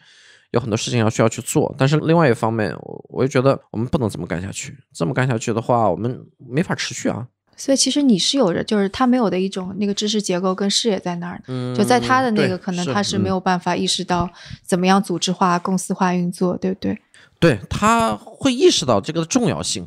[0.50, 1.74] 有很多事情要需要去做。
[1.78, 4.76] 但是另外一方面，我我又觉得我们不能这么干下去。
[4.92, 7.26] 这么干下去的话，我们没法持续啊。
[7.56, 14.28] 所以其实你是有着，就是他没有的一种那个知识结构跟视野在那儿的，就在他的那个可能他是没有办法意识到
[14.64, 17.00] 怎么样组织化、公司化运作，对不对？
[17.44, 19.86] 对他会意识到这个的重要性，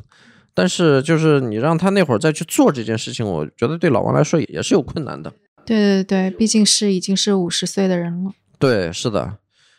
[0.54, 5.32] 但是就是你让他那会儿再去做这件事情，我觉得对老王来说也是有困难的。
[5.66, 8.30] 对对对，毕竟是已经是五十岁的人了。
[8.60, 9.38] 对，是的。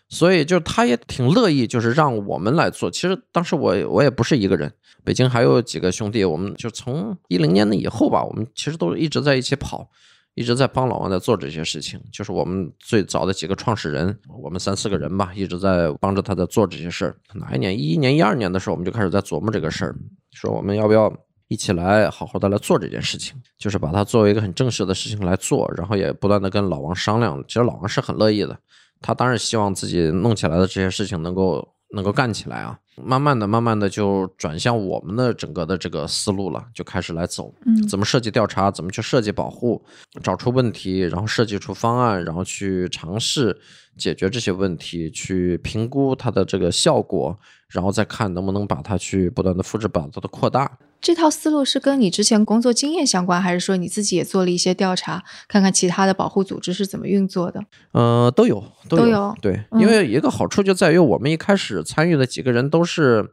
[0.10, 2.92] 所以就他也挺乐意，就是让我们来做。
[2.92, 4.70] 其实当时我我也不是一个人，
[5.06, 9.88] 北京还有几个兄弟，我们就从一零年的以后吧，我们其实都一直在一起跑，
[10.34, 12.00] 一直在帮老王在做这些事情。
[12.12, 17.16] 就是我们最早的几个创始人，我们三四个人吧，一直在帮着他在做这些事儿。
[17.34, 17.78] 哪一年？
[17.78, 19.96] 一一年、一二年的时候，我们就开始在琢磨这个事儿，
[20.32, 21.14] 说我们要不要
[21.48, 27.44] 一起来好好的来做这件事情，就是把它作为一个很正式的事情来做，然后也不断的跟老王商量。
[27.48, 28.58] 其实老王是很乐意的。
[29.02, 31.66] 他当然希望自己弄起来的这些事情能够
[31.96, 39.84] 能够干起来啊，慢慢的、慢慢的就转向我们的整个的这个思路了，就开始来走，嗯，怎么设计调查，怎么去设计保护，
[40.22, 43.58] 找出问题，然后设计出方案，然后去尝试
[43.98, 47.38] 解决这些问题，去评估它的这个效果，
[47.70, 50.78] 然后再看能不能把它去不断的复制，把它的扩大。
[51.02, 57.64] 这套思路是跟你之前工作经验相关，还是说你自己也做了一些调查，看看其他的保护组织是怎么运作的？
[57.92, 59.36] 呃，都有，都有。
[59.42, 63.26] 对，因为一个好处就在于我们一开始参与的几个人都是，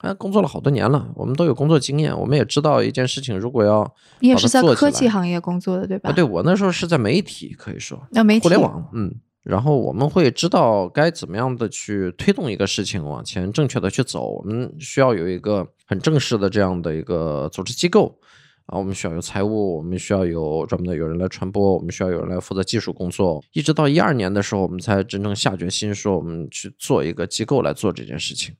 [0.00, 6.10] 哎，工作了好多年了，我们都有工作经验，我们也知道一件事情，如果要你也是在科技行业工作的，对吧？
[6.10, 9.14] 啊，对我那时候是在媒体，可以说，那媒体互联网，嗯。
[9.44, 14.26] 然后我们会知道该怎么样的去推动一个事情往前正确的去走。
[14.38, 15.68] 我们需要有一个
[16.00, 18.18] 正式的这样的一个组织机构
[18.66, 23.42] 啊，我们需要有财务，我们需要有专门的有人来传播，我们需要有人来负责技术工作。
[23.52, 28.54] 一直到一二年的时候，我们才真正下决心说我们去做一个机构来做这件事情。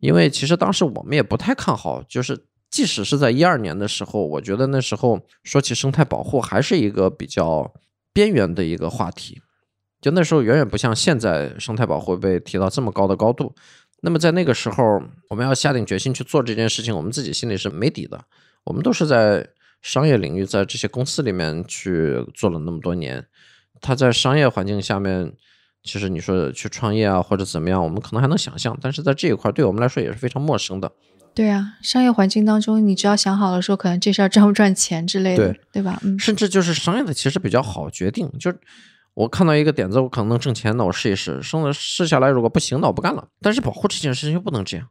[0.00, 7.72] 因为其实当时我们也不太看好，就是即使是在一二年的时候，我觉得那时候说起生态保护还是一个比较
[8.12, 9.40] 边缘的一个话题。
[10.00, 13.52] 就那时候远远不像现在生态保护被提到这么高的高度。
[14.00, 18.20] 那么在那个时候，我们要下定决心去做这件事情，我们自己心里是没底的。
[18.64, 19.44] 我们都是在
[19.82, 23.26] 商业领域，在这些公司里面去做了那么多年。
[23.80, 25.32] 他在商业环境下面，
[25.82, 30.92] 其实你说去创业啊或者怎么样，我们可能还能想象，但是在这一块对我们来说也是非常陌生的。
[31.34, 36.00] 对啊，商业环境当中，你只要想好了说，可能这事儿赚不赚钱之类的，对对吧？
[36.04, 38.58] 嗯，甚至就是商业的其实比较好决定，就是。
[39.18, 43.26] 我看到一个点子，我可能能挣钱，那我试一试，生了试下来，如果不行，那我不干了。
[43.40, 44.86] 但是保护这件事情又不能这样，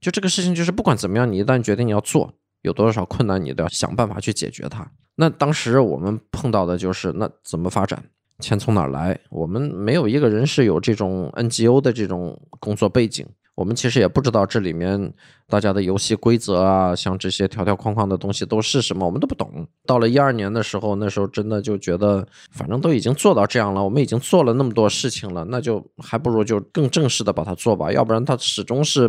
[0.00, 4.90] 就这个事情就是不管怎么样，你一旦决定你要做，有多少困难你都要想办法去解决它。
[5.16, 8.02] 那当时我们碰到的就是那怎么发展，
[8.38, 9.20] 钱从哪儿来？
[9.28, 13.26] 我们没有一个人是有这种 NGO 的这种工作背景。
[13.56, 15.12] 我们其实也不知道这里面
[15.48, 19.66] 大家的游戏规则啊，像这些条条框框的东西都是什么，我们都不懂。
[19.86, 29.08] 到了一二年的时候，那时候真的就觉得，反正都已经做到这样了，我们已经做了那么多事情了，那就还不如就更正式的把它做吧，要不然它始终是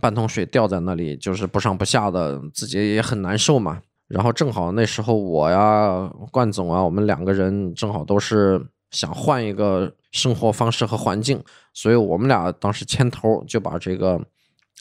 [0.00, 3.80] 半桶水掉在那里，就是不上不下的，自己也很难受嘛。
[4.06, 11.42] 然后正好那时候我呀，冠总啊，我们两个人正好都是想换一个生活方式和环境。
[11.74, 14.20] 所以我们俩当时牵头就把这个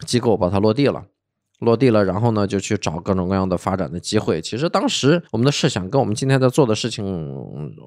[0.05, 1.03] 机构把它落地了，
[1.59, 4.41] 落地了，然后呢就去找各种各样的发展的机会。
[4.41, 7.03] 其实当时我们的设想跟我们今天在做的事情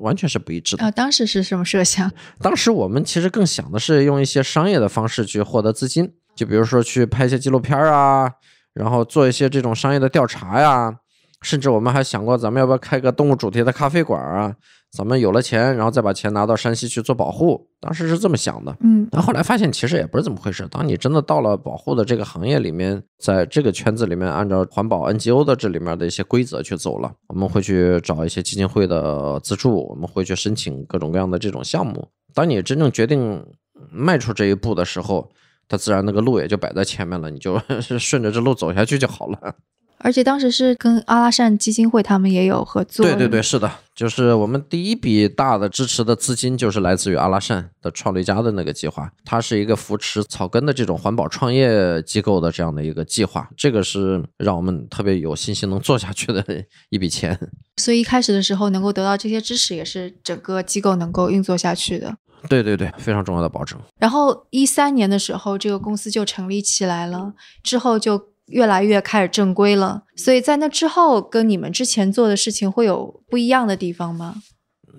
[0.00, 0.90] 完全是不一致的啊。
[0.90, 2.10] 当时是什么设想？
[2.40, 8.30] 当时我们其实更想的是用一些商业的方式去获得资金，就比如说去拍一些纪录片啊，
[8.74, 10.96] 然后做一些这种商业的调查呀，
[11.42, 14.54] 甚至我们还想过，咱们要不要开个动物主题的咖啡馆啊？
[14.92, 17.64] 咱们有了钱，然后再把钱拿到山西去做保护。
[17.78, 20.66] 当时是这么想的，嗯，但后来发现其实也不是这么回事。
[20.68, 32.08] 当你真的到了保护的这个行业里面，在这个圈子里面，按照环保 NGO 的这里面的一些规则去走了，我们会去找一些基金会的资助，我们会去申请各种各样的这种项目。
[32.34, 33.46] 当你真正决定
[33.92, 35.30] 迈出这一步的时候，
[35.68, 37.56] 它自然那个路也就摆在前面了，你就
[37.96, 39.54] 顺着这路走下去就好了。
[40.02, 43.04] 而且当时是跟阿拉善基金会他们也有合作。
[43.04, 56.44] 对对对，是的，就是我们第一笔大的支持的资金就是来自于阿拉善的创立家的那个计划，它是一个扶持草根的这种环保创业机构的这样的一个计划，这个是让我们特别有信心能做下去的
[56.88, 57.38] 一笔钱。
[57.76, 62.16] 所以一开始的时候能够得到这些支持，也是整个机构能够运作下去的。
[62.48, 63.78] 对对对，非常重要的保证。
[63.98, 68.29] 然后一三年的时候，这个公司就成立起来了，之后就。
[68.50, 74.36] 越来越开始正规了，所以在那之后，跟你们之前做的事情会有不一样的地方吗？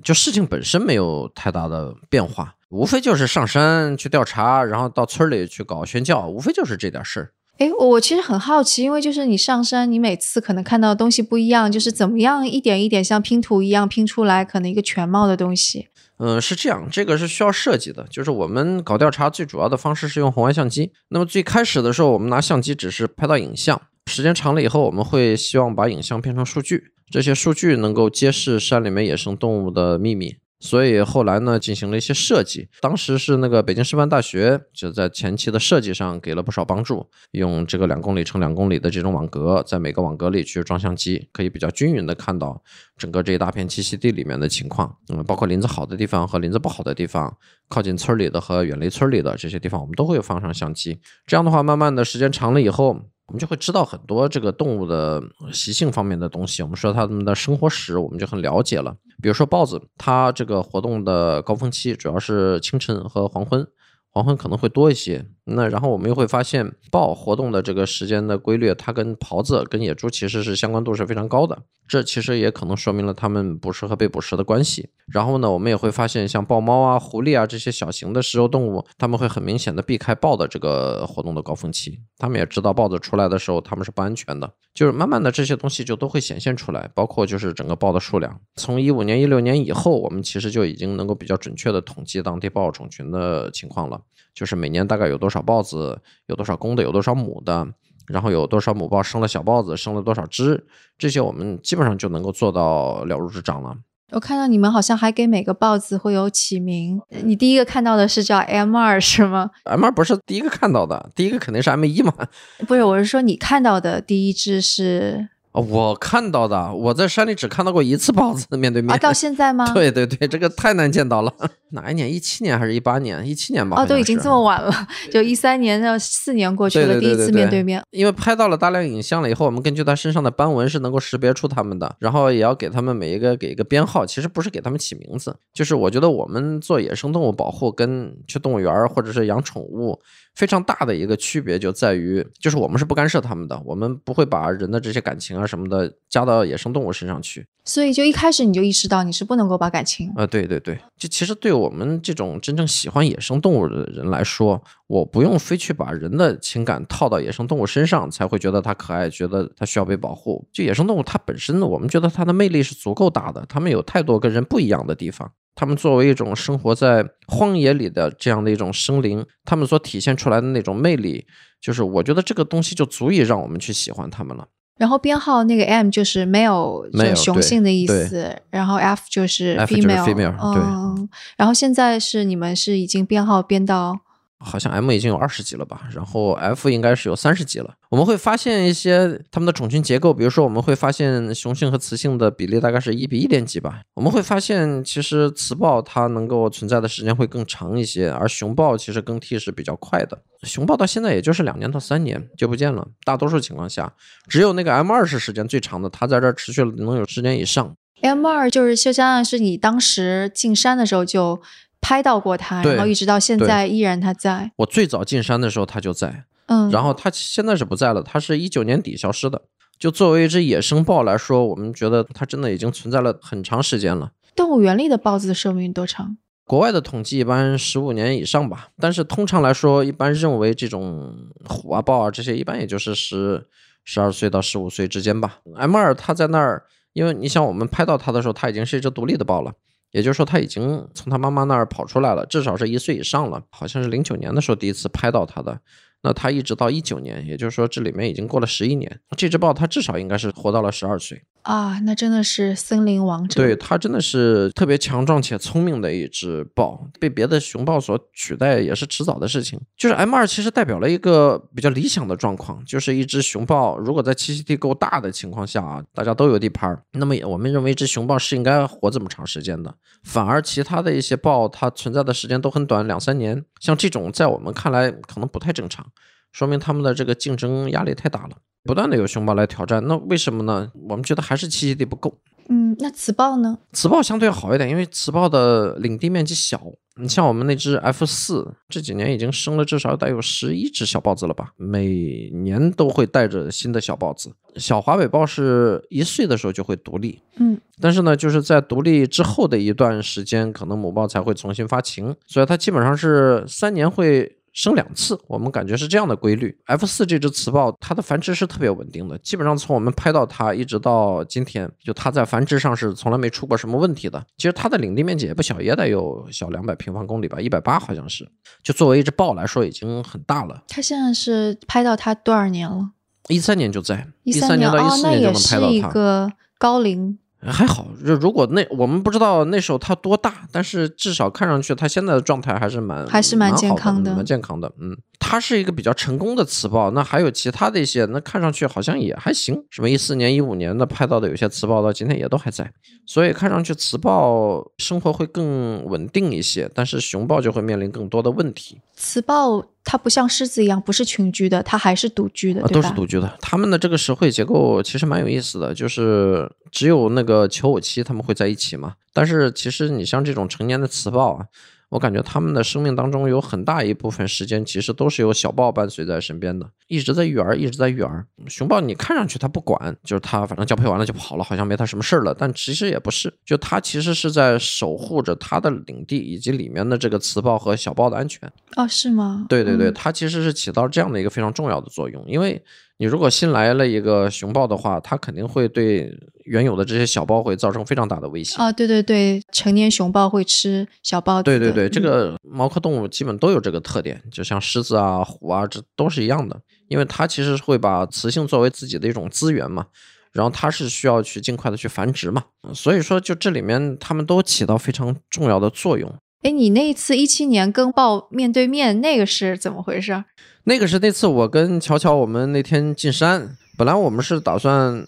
[0.04, 7.32] 就事情本身没有太大的变化，无非就是上山去调查，然后到村里去搞宣教，无非就是这点事儿。
[7.58, 15.88] 哎，我其实很好奇，因为就是你上山，你每次可能看到的东西不一样，就是怎么样一点一点像拼图一样拼出来，可能一个全貌的东西。
[16.18, 18.06] 嗯，是这样，这个是需要设计的。
[18.10, 20.92] 就是我们搞调查最主要的方式是用红外相机。
[21.10, 30.36] 那么最开始的时候，我们拿相机只是拍到影像，时间长了以后，我们会希望把影像变成数据，这些数据能够揭示山里面野生动物的秘密。
[30.62, 32.70] 所以后来呢，进行了一些设计。
[32.80, 42.64] 当时是那个北京师范大学就在前期的设计上给了不少帮助，用这个两公里乘两公里的这种网格，在每个网格里去装相机，可以比较均匀的看到
[42.96, 44.96] 整个这一大片栖息地里面的情况。
[45.10, 47.36] 嗯，包括林子好的地方和林子不好的地方，
[47.68, 51.00] 靠近村里的和远离村里的这些地方，我们都会放上相机。
[51.26, 53.02] 这样的话，慢慢的时间长了以后。
[53.32, 55.24] 我们就会知道很多这个动物的
[55.54, 56.62] 习性方面的东西。
[56.62, 58.94] 我们说它们的生活史，我们就很了解了。
[59.22, 63.66] 比如说豹子，它这个活动的高峰期主要是清晨和黄昏。
[64.10, 74.90] 黄昏可能会多一些，那然后我们又会发现豹活动的这个时间的规律，它跟狍子、跟野猪其实是相关度是非常高的，这其实也可能说明了它们捕食和被捕食的关系。
[75.08, 88.40] 然后呢，我们也会发现像豹猫啊、狐狸啊这些小型的食肉动物，它们会很明显的避开豹的这个活动的高峰期，它们也知道豹子出来的时候它们是不安全的，就是慢慢的这些东西就都会显现出来，包括就是整个豹的数量。
[88.56, 94.00] 从一五年、一六年以后，我们其实就已经能够比较准确的统计当地豹种群的情况了。
[94.34, 97.68] 就是每年大概有多少豹子，有多少公的，有多少母的，
[98.08, 100.66] 然后有多少母豹生了小豹子，生了多少只，
[100.98, 103.76] 这些我们基本上就能够做到了如指掌了。
[104.12, 112.14] 我看到你们好像还给每个豹子会有起名，你第一个看到的是叫 M 二是吗？M 二不是第一个看到的，第一个肯定是 M 一嘛。
[112.68, 115.30] 不是，我是说你看到的第一只是。
[115.54, 118.94] 我看到的，我在山里只看到过一次豹子面对面。
[118.94, 119.70] 啊，到现在吗？
[119.76, 121.34] 对对对，这个太难见到了。
[121.72, 122.12] 哪一年？
[122.12, 123.26] 一七年还是一八年？
[123.26, 123.82] 一七年吧。
[123.82, 124.72] 哦，都已经这么晚了，
[125.12, 127.82] 就一三年，要四年过去了，第一次面对面。
[127.92, 134.06] 因为拍到了大量影像了以后，我们根据它身上的斑纹是能够识别出它们的，然后也要给它们每一个给一个编号。
[134.06, 140.00] 其实不是给它们起名字，就是我觉得我们做野生动物保护跟去动物园或者是养宠物。
[140.34, 147.46] 非常大的一个区别就在于，就是我们是不干涉他们的，我们不会把人的这些感情啊什么的加到野生动物身上去。
[147.66, 160.48] 所以就一开始你就意识到你是不能够把感情啊，对对对，就其实对我们这种真正喜欢野生动物的人来说，我不用非去把人的情感套到野生动物身上才会觉得它可爱，觉得它需要被保护。
[160.52, 165.32] 就野生动物它本身，我们觉得它的魅力是足够大的，它们有太多跟人不一样的地方。
[165.54, 171.28] 他们作为一种生活在荒野里的这样的一种生灵，他们所体现出来的那种魅力，
[171.62, 174.48] 就是我觉得这个东西就足以让我们去喜欢他们了。
[174.78, 184.00] 然后编号那个 M 就是没有雄性的意思，然后 F 就是 female，嗯，然后现在是你们是已经编号编到。
[184.44, 187.74] 好像 M 已经有二十级了吧，然后 F 应该是有三十级了。
[187.90, 193.82] 我们会发现一些它们的种群结构，比如说我们会发现雄性和雌性的比例大概是一比一点几吧。
[193.94, 200.18] 我们会发现其实雌豹它能够存在的时间会更长一些，而雄豹其实更替是比较快的。
[200.44, 203.94] 雄豹到现在也就是两年到三年就不见了，大多数情况下
[204.28, 207.76] 只有那个 M 二是时间最长的，它在这儿持续了能有十年以上。
[208.02, 211.42] M 二就是就相当于是你当时进山的时候就。
[211.82, 214.52] 拍到过它，然后一直到现在依然它在。
[214.58, 219.42] 我最早进山的时候它就在，嗯，然后它现在是不在了，它是一九年底消失的。
[219.78, 224.12] 就作为一只野生豹来说，我们觉得它真的已经存在了很长时间了。
[224.36, 226.18] 动物园里的豹子的寿命多长？
[226.46, 231.16] 国外的统计一般十五年以上吧，但是通常来说，一般认为这种
[231.46, 233.48] 虎啊、豹啊这些，一般也就是十
[233.84, 235.40] 十二岁到十五岁之间吧。
[235.56, 236.64] M 二它在那儿，
[236.94, 239.54] 因为你想我们拍到它的时候，它已经是一只独立的豹了。
[239.92, 243.44] 也就是说，他已经从他妈妈那儿跑出来了，至少是一岁以上了。
[243.50, 245.60] 好像是零九年的时候第一次拍到他的。
[246.04, 249.00] 那他一直到一九年，也就是说这里面已经过了十一年。
[249.16, 253.42] 这只豹它至少应该是活到了十二岁啊，那真的是森林王者。
[253.42, 259.60] 对，它真的是特别强壮且聪明的一只豹，被别的雄豹所取代也是迟早的事情。
[259.76, 269.74] 就是 M 二其实代表了一个比较理想的状况，就是一只雄豹如果在栖息地够大的情况下啊，大家都有地盘儿，那么我们认为一只雄豹是应该活这么长时间的。
[270.04, 275.86] 反而其他的一些豹，它存在的时间都很短，两三年，像这种在我们看来可能不太正常。
[276.32, 280.72] 说明他们的这个竞争压力太大了，不断的有熊猫来挑战，那为什么呢？
[280.88, 282.18] 我们觉得还是栖息地不够。
[282.50, 283.58] 嗯，那雌豹呢？
[283.72, 286.62] 雌豹相对好一点，因为雌豹的领地面积小。
[287.02, 291.54] 你像我们那只 F 四，这几年已经生了至少得有十一只小豹子了吧？
[291.56, 294.34] 每年都会带着新的小豹子。
[294.58, 304.38] 小华北豹是一岁的时候就会独立，嗯，但是呢，就是在独立之后的一段时间，可能母豹才会重新发情，所以它基本上是三年会。
[304.54, 306.58] 生两次，我们感觉是这样的规律。
[306.66, 314.24] F 四这只雌豹，它的繁殖是特别稳定的，基本上从我们拍到它一直到今天，就它在繁殖上是从来没出过什么问题的。
[314.38, 318.30] 其实它的领地面积也不小，也得有小两百平方公里吧，一百八好像是。
[318.62, 320.64] 就作为一只豹来说，已经很大了。
[320.68, 322.92] 它现在是拍到它多少年了？
[323.30, 325.72] 一三年就在，一三年到一四年就能拍到它。
[325.72, 327.18] 一个高龄。
[327.44, 334.72] 还好，就如果那我们不知道那时候他多大，但是至少看上去他现在的状态还是蛮还是蛮健康的，蛮健康的。
[334.80, 336.92] 嗯，他是一个比较成功的雌豹。
[336.92, 339.64] 那还有其他的一些，那看上去好像也还行。
[339.72, 342.72] 什么一四年、一五年的拍到的有些雌豹到今天也都还在，
[343.06, 348.80] 所以看上去雌豹生活会更稳定一些，但是雄豹就会面临更多的问题。
[349.02, 349.66] 雌豹。
[349.84, 353.38] 它不像狮子一样不是群居的，它还是独居的，都是独居的。
[353.42, 358.94] 它们的这个社会结构其实蛮有意思的，就是只有那个求偶期他们会在一起嘛。
[359.12, 361.46] 但是其实你像这种成年的雌豹啊。
[361.92, 368.26] 我感觉他们的生命当中有很大一部分时间，其实都是有小豹伴随在身边的，一直在育儿，一直在育儿。
[368.48, 372.34] 雄豹你看上去它不管，就是它反正交配完了就跑了，好像没它什么事儿了。
[372.34, 378.50] 但其实也不是，就它其实是在守护着它的领地以及里面的这个雌豹和小豹的安全。
[378.78, 379.46] 哦，是吗？
[379.50, 382.64] 对对对，它其实是起到这样的一个非常重要的作用，因为。
[383.02, 388.72] 你如果新来了一个熊豹的话，它肯定会对原有的这些小豹会造成非常大的威胁啊！
[388.72, 391.42] 对对对，成年熊豹会吃小豹。
[391.42, 396.62] 对对对，这个猫科动物基本都有这个特点，就像狮子啊、虎啊，这都是一样的。
[396.90, 399.88] 因为它其实会把雌性作为自己的一种资源嘛，
[400.32, 406.14] 然后它是需要去尽快的去繁殖嘛，所以说就这里面它们都起到非常重要的作用。
[406.44, 410.24] 哎，你那一次一七年跟豹面对面，那个是怎么回事？
[410.64, 415.06] 那个是那次我跟巧巧，我们那天进山，本来我们是打算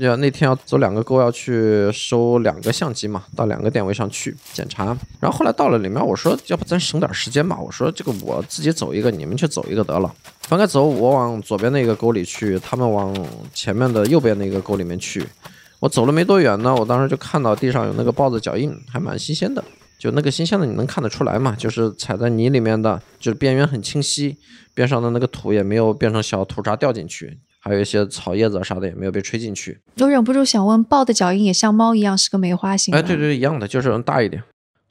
[0.00, 4.86] 要那天要走两个沟，要去收两个相机嘛，到两个点位上去检查。
[5.20, 10.12] 然后后来到了里面，我说要不咱省点时间吧，我说这个我自己走一个，你们去走一个得了。
[10.40, 13.14] 分开走，我往左边那个沟里去，他们往
[13.54, 15.24] 前面的右边那个沟里面去。
[15.78, 19.62] 我走了没多远呢，我当时就看到地上有那个豹子脚印，还蛮新鲜的。
[20.02, 21.54] 就那个新鲜的，你能看得出来嘛？
[21.56, 24.36] 就是踩在泥里面的，就是边缘很清晰，
[24.74, 29.78] 边上的那个土也没有变成小土渣掉进去，还有一些草叶子啥的也没有被吹进去。
[30.00, 32.92] 我忍不住想问，豹的脚印也像猫一样是个梅花形？
[32.92, 34.42] 哎，对对，一样的，就是大一点。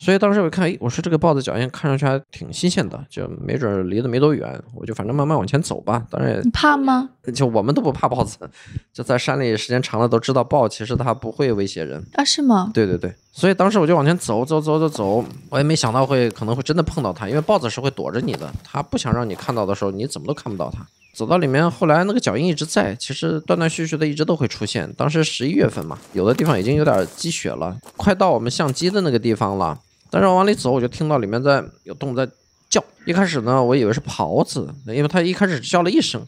[0.04, 6.04] 所以当时我看，我说这个豹子脚印看上去还挺新鲜的，就没准离得没多远，我就反正慢慢往前走吧。
[6.10, 7.08] 当然，你怕吗？
[7.36, 8.36] 就我们都不怕豹子，
[8.92, 12.26] 就在山里时间长了都知道豹其实它不会威胁人啊？
[12.26, 12.72] 是吗？
[12.74, 13.14] 对对对。
[13.32, 20.84] 所以当时我就往前走走走走走，我也没想到会可能会真的碰到它，因为豹子是会躲着你的，它不想让你看到的时候，你怎么都看不到它。
[21.14, 24.92] 走到里面，后来那个脚印一直在，其实断断续续的一直都会出现。
[24.98, 29.78] 当时十一月份嘛，有的地方已经有点积雪了，快到我们相机的那个地方了。
[30.12, 32.28] 但是往里走，我就听到里面在有动物在
[32.70, 32.84] 叫。
[33.06, 36.22] 一开始呢，我以为是狍子，因为它一开始叫了一声。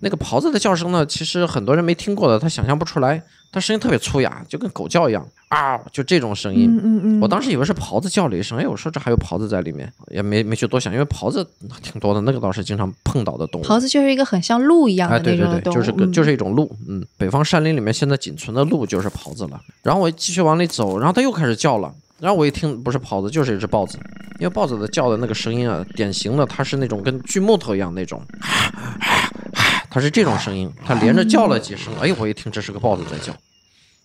[0.00, 3.22] 那个狍子的叫声呢，其实很多人没听过的，他想象不出来。
[3.50, 6.68] 它声音特别粗哑，就跟狗叫一样啊，就这种声音。
[6.68, 7.20] 嗯嗯嗯。
[7.20, 11.46] 我当时以为是狍子叫了一声，哎，我说这还有狍子在里面，也没没去多想，因为狍子
[11.80, 13.64] 挺多的，那个倒是经常碰到的动物。
[13.64, 15.52] 狍子就是一个很像鹿一样的那种动物。
[15.52, 16.68] 对对对，就是个就是一种鹿。
[16.88, 19.60] 嗯，北方山林里面现在仅存的鹿就是狍子了。
[19.84, 21.94] 然后我继续往里走，然后它又开始叫了。
[22.20, 23.98] 然后我一听，不是狍子，就是一只豹子，
[24.38, 28.22] 因为豹子的叫的那个声音啊，典型的它是那种跟锯木头一样那种，
[29.90, 33.34] 它是这种声音，它连着叫了几声，哎，我一听这是个豹子在叫，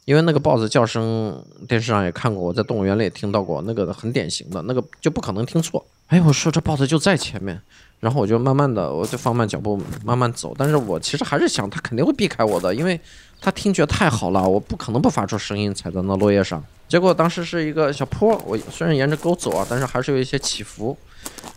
[0.05, 5.85] 因为那个豹子叫声，电视上也看过，我在动物园里也听到过，那个很典型的，那个就不可能听错。
[6.07, 7.61] 哎，我说这豹子就在前面，
[7.99, 10.55] 然后我就慢慢的，我就放慢脚步，慢慢走。
[10.57, 12.99] 但是我其实还是想，它肯定会避开我的，因为
[13.39, 16.63] 它听觉太好了，我不可能不发出声音踩在那落叶上。
[16.89, 20.97] 结果当时是一个小坡，我虽然沿着沟走啊，但是还是有一些起伏。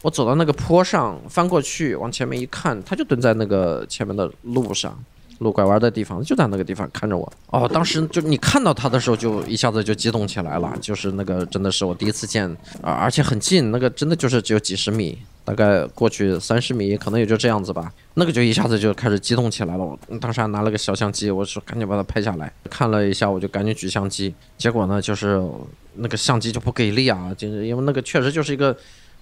[0.03, 4.97] 我走到那个坡上，翻过去往前面一看，他就蹲在那个前面的路上。
[5.39, 12.49] 路拐弯的地方就在那个地方看着我哦，当时就你看到他的时候就一下子就激动起来了，就是那个真的是我第一次见
[12.81, 19.85] 啊，而且很近，那个真的就是只有几十米，大概过去三十米，可能也就这样子吧，那个就一下子就开始激动起来了。
[19.85, 25.43] 我当时还拿了个小相机，我说赶紧把它拍下来，看了一下我就赶紧举相机，结果呢就是
[25.97, 28.77] 那个相机就不给力啊，就是因为那个确实就是一个。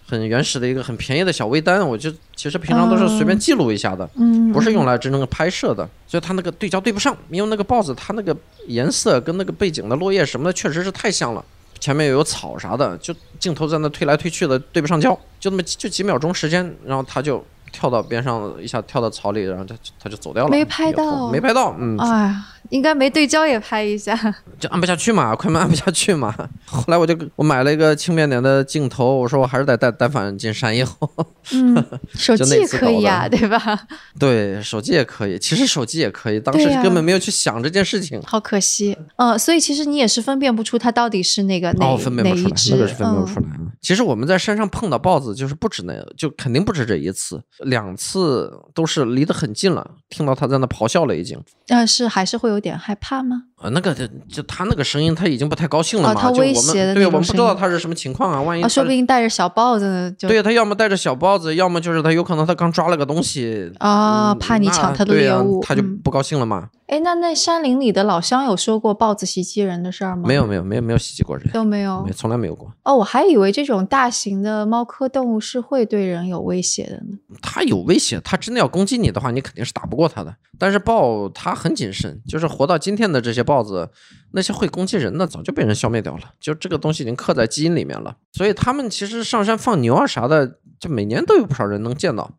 [0.06, 4.04] 很原始的一个很便宜的小微单，我就其实平常都是随便记录一下的，
[4.52, 11.44] 不是用来真正的拍摄的，所以它那个对焦对不上，因为那个豹子它那个颜色跟那个背景的落叶什么的确实是太像了，
[11.80, 17.44] 前面又有草啥的，就镜头在那推来推去的对不上焦，就那么就几秒钟时间，然后他就。
[17.72, 19.72] 跳到边上，一下跳到草里，然后他
[20.02, 20.50] 他就走掉了。
[20.50, 21.72] 没拍到，没拍到。
[21.78, 24.16] 嗯，哎呀，应该没对焦也拍一下。
[24.58, 26.34] 就按不下去嘛，快门按不下去嘛。
[26.66, 31.10] 后来我就我买了一个轻便点的镜头，我说我还是得带单反进山以后。
[31.52, 33.80] 嗯， 手机也可以啊，对吧？
[34.18, 35.38] 对，手机也可以。
[35.38, 38.20] 其实手机也可以，当时根本没有去想这件事情。
[38.22, 38.96] 好可惜。
[39.16, 43.46] 嗯，所以其实你也是分辨不出它到底是那个哪哪一只，那个是分辨不出来。
[43.80, 47.42] 其实我们在山上碰到豹子，就是不止那，就肯定不止这一次。
[47.60, 51.42] 两次都是离得很近了，听到它在那咆哮了，已经。
[51.66, 53.46] 但是还是会有有点害怕吗？
[53.61, 53.94] 呃，那个
[54.28, 56.20] 就他那个声音，他已经不太高兴了嘛。
[56.20, 60.11] 他威胁的对，我们不知道他是什么情况啊，万一说不定带着小豹子呢。
[60.18, 66.70] 对他要么带着小豹子，要么就是他有可能他刚抓了个东西啊，怕你抢他的猎物，他就不高兴了嘛。
[66.86, 70.24] 哎，那那山林里的老乡有说过豹子袭击人的事儿吗？
[70.26, 72.72] 没有，没有，没有，没有袭击过人，都没有，从来没有过。
[72.82, 77.18] 哦，我还以为这种大型的猫科动物是会对人有威胁的呢。
[77.40, 80.34] 它有威胁，它真的要攻击你的话，你肯定是打不过它的。
[80.58, 83.90] 但是豹它很谨慎，就是活到今天的这些豹子，
[84.30, 88.16] 那些会攻击人的早就被人消灭掉了，就这个东西已经刻在基因里面了。
[88.30, 92.38] 所以他们其实上山放牛啊啥的，就每年都有不少人能见到。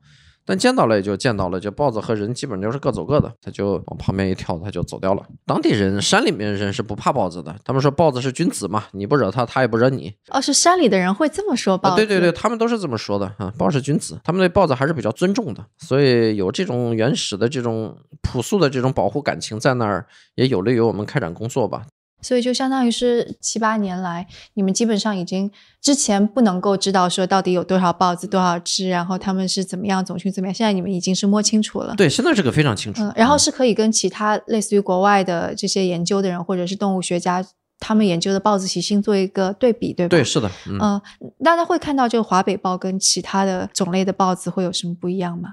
[0.52, 5.24] 但见到了也就见到了，就豹子和人基本就是各走各的，他就往旁边一跳，他就走掉了。
[5.46, 10.14] 当地人、山里面人是不怕豹子的，他们说豹子是君子嘛，你不惹他，他也不惹你。
[10.28, 11.96] 哦，是山里的人会这么说豹子？
[11.96, 21.86] 对对对，他们都是这么说的啊，豹是君子，他们对豹子还是比较尊重的，所以有这种原始的这种朴素的这种保护感情在那儿，也有利于我们开展工作吧。
[22.22, 25.52] 所以就相当于是七八年来，你们基本上已经
[25.82, 31.96] 之前不能够知道说到底有多少豹子多少只，然后他们是怎么样种群怎么样，现在你们已经是摸清楚了。
[31.96, 33.02] 对，现在这个非常清楚。
[33.04, 37.44] 嗯然后是可以跟其他类似于国外的这些研究的人或者是动物学家，
[37.80, 40.10] 他们研究的豹子习性做一个对比，对吧？
[40.10, 40.50] 对，是的。
[40.68, 41.02] 嗯，
[41.44, 45.50] 大家会看到这个华北豹跟其他的种类的豹子会有什么不一样吗？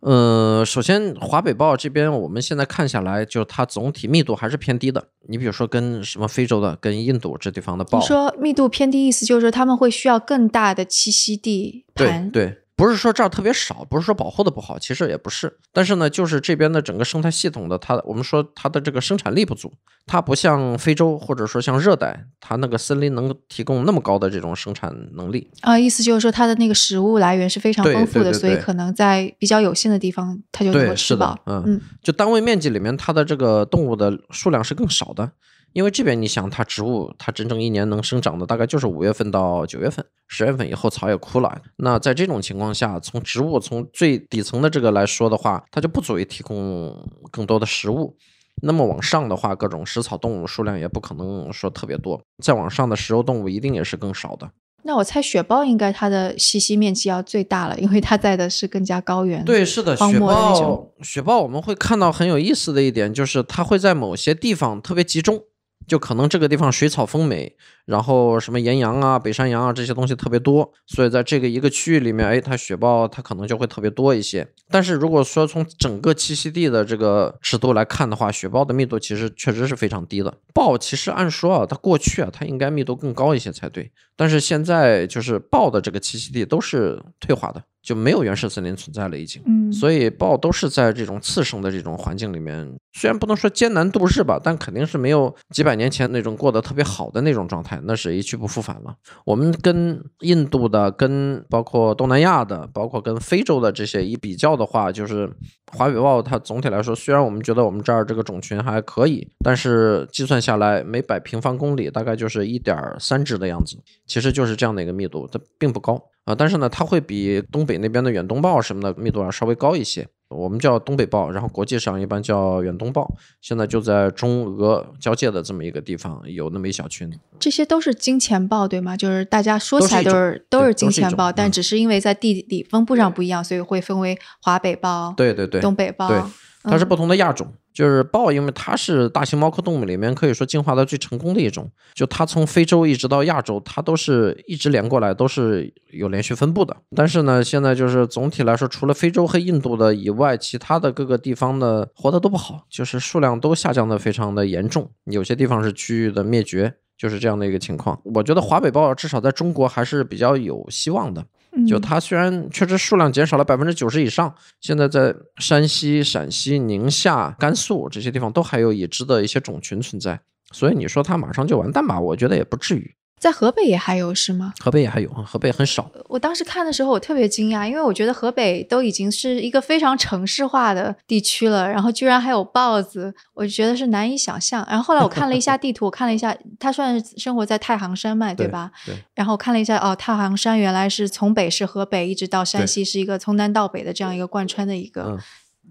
[0.00, 5.08] 呃，首先华北豹这边，我们现在看下来，就它总体密度还是偏低的。
[5.28, 12.30] 你比如说跟什么非洲的、跟印度这地方的豹，你说密度偏低，意思就是说他们会需要更大的栖息地盘。
[12.30, 12.58] 对对。
[12.76, 15.58] 不是说这儿特别少，不是说保护的不好，其实也不是。
[15.72, 19.72] 但是呢，就是这边的整个生态系统的它，我们说它的这个生产力不足，
[20.04, 25.78] 它不像非洲或者说像热带，它那个森林能提供那么高的这种生产能力啊。
[25.78, 31.38] 意思就是说它的那个食物来源是非常丰富的，所以可能在比较有限的地方它就能吃饱。
[31.46, 35.32] 嗯嗯，就单位面积里面它的这个动物的数量是更少的。
[35.76, 41.60] 因为这边你想，它植物它真正一年能生长的大概就是五月份到九月份，十月份以后草也枯了。
[41.76, 46.96] 那在这种情况下，从植物从最底层的这个来说的话，它就不足以提供
[47.30, 48.16] 更多的食物。
[48.62, 52.18] 那么往上的话，各种食草动物数量也不可能说特别多。
[52.42, 54.50] 再往上的食肉动物一定也是更少的。
[54.84, 59.44] 那我猜雪豹应该它的栖息面积要最大了，因为它在的是更加高原。
[59.44, 65.42] 对，是的，雪豹雪豹我们会看到很有意思的一点就是它会在某些地方特别集中。
[65.86, 67.56] 就可能这个地方水草丰美，
[67.86, 74.46] 然后什么岩羊啊、北山羊啊这些东西特别多，所以在这个一个区域里面，哎，它雪豹它可能就会特别多一些。
[74.68, 80.34] 但是如果说从整个栖息地的这个尺度来看的话，雪豹的密度其实确实是非常低的。
[80.52, 89.40] 豹其实按说啊，它过去啊，它应该密度更高一些才对，但是现在就是豹的这个栖息地都是退化的，就没有原始森林存在了已经。
[89.46, 98.94] 嗯，所以豹都是在这种次生的这种环境里面，虽然不能说艰难度日吧，但肯定是没有几百年前那种过得特别好的那种状态，那是一去不复返了。
[99.24, 105.30] 我们跟印度的、跟包括东南亚的、包括跟非洲的这些一比较的话，就是
[105.72, 116.00] 华北豹它总体来说，虽然我们觉得我们这儿这个种群还可以，但是计算下来每百平方公里大概就是一点三只的样子，其实就是这样的一个密度，它并不高。
[116.24, 120.08] 啊，但是呢，它会比东北那边的远东豹什么的密度要稍微高一些。
[120.28, 123.14] 我们叫东北豹，然后国际上一般叫远东豹。
[123.40, 127.12] 现在就在中俄交界的这么一个地方有那么一小群。
[127.38, 128.96] 这些都是金钱豹，对吗？
[128.96, 136.08] 就是大家说起来都是都是金钱豹，但只是因为在地理分布上不一样，所以会分为华北豹、对对对、东北豹。
[136.08, 136.20] 对，
[136.66, 137.46] 它是不同的亚种。
[137.72, 141.70] 就是豹，因为它是大型猫科动物里面可以说进化的最成功的一种。
[141.92, 146.74] 就它从非洲一直到亚洲，它都是一直连过来，都是有连续分布的。
[146.94, 154.90] 但是呢，现在就是总体来说，除了非洲和印度的以外，其他的各个地方的活的都不好，就是数量都下降的非常的严重。
[155.04, 158.00] 有些地方是区域的灭绝，就是这样的一个情况。
[158.14, 161.22] 我觉得华北豹至少在中国还是比较有希望的。
[161.64, 170.20] 就它虽然确实数量减少了百分之九十以上，现在在山西、陕西、宁夏、甘肃这些地方都还有已知的一些种群存在，
[170.52, 172.00] 所以你说它马上就完蛋吧？
[172.00, 172.94] 我觉得也不至于。
[173.18, 174.52] 在河北也还有是吗？
[174.60, 175.90] 河北也还有，河北很少。
[176.06, 184.64] 我当时看的时候，我特别惊讶，因为我觉得河北都已经是一个非常城市化的地区了，然后居然还有豹子，我就觉得是难以想象。
[184.68, 188.70] 然后后来我看了一下 地图，我看了一下，它算是生活在太行山脉，对吧？
[188.84, 188.94] 对。
[189.14, 195.18] 然后看了一下，哦，太行山原来是从北是河北，一直到山西是一个从南到北的这样一个贯穿的一个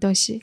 [0.00, 0.42] 东西。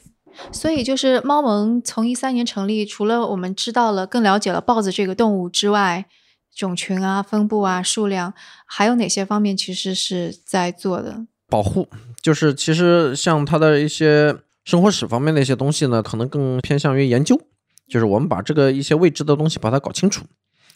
[0.52, 6.06] 所以就是猫盟从一三年成立，除了我们知道了、更了解了豹子这个动物之外，
[6.56, 8.34] 种群啊、分布啊、数量，
[8.66, 11.88] 还有哪些方面其实是在做的保护？
[12.22, 17.40] 就是其实像它的一些生活史方面的一些东西呢，可能更偏向于研究，
[17.88, 20.26] 就是我们把这个一些未知的东西把它搞清楚。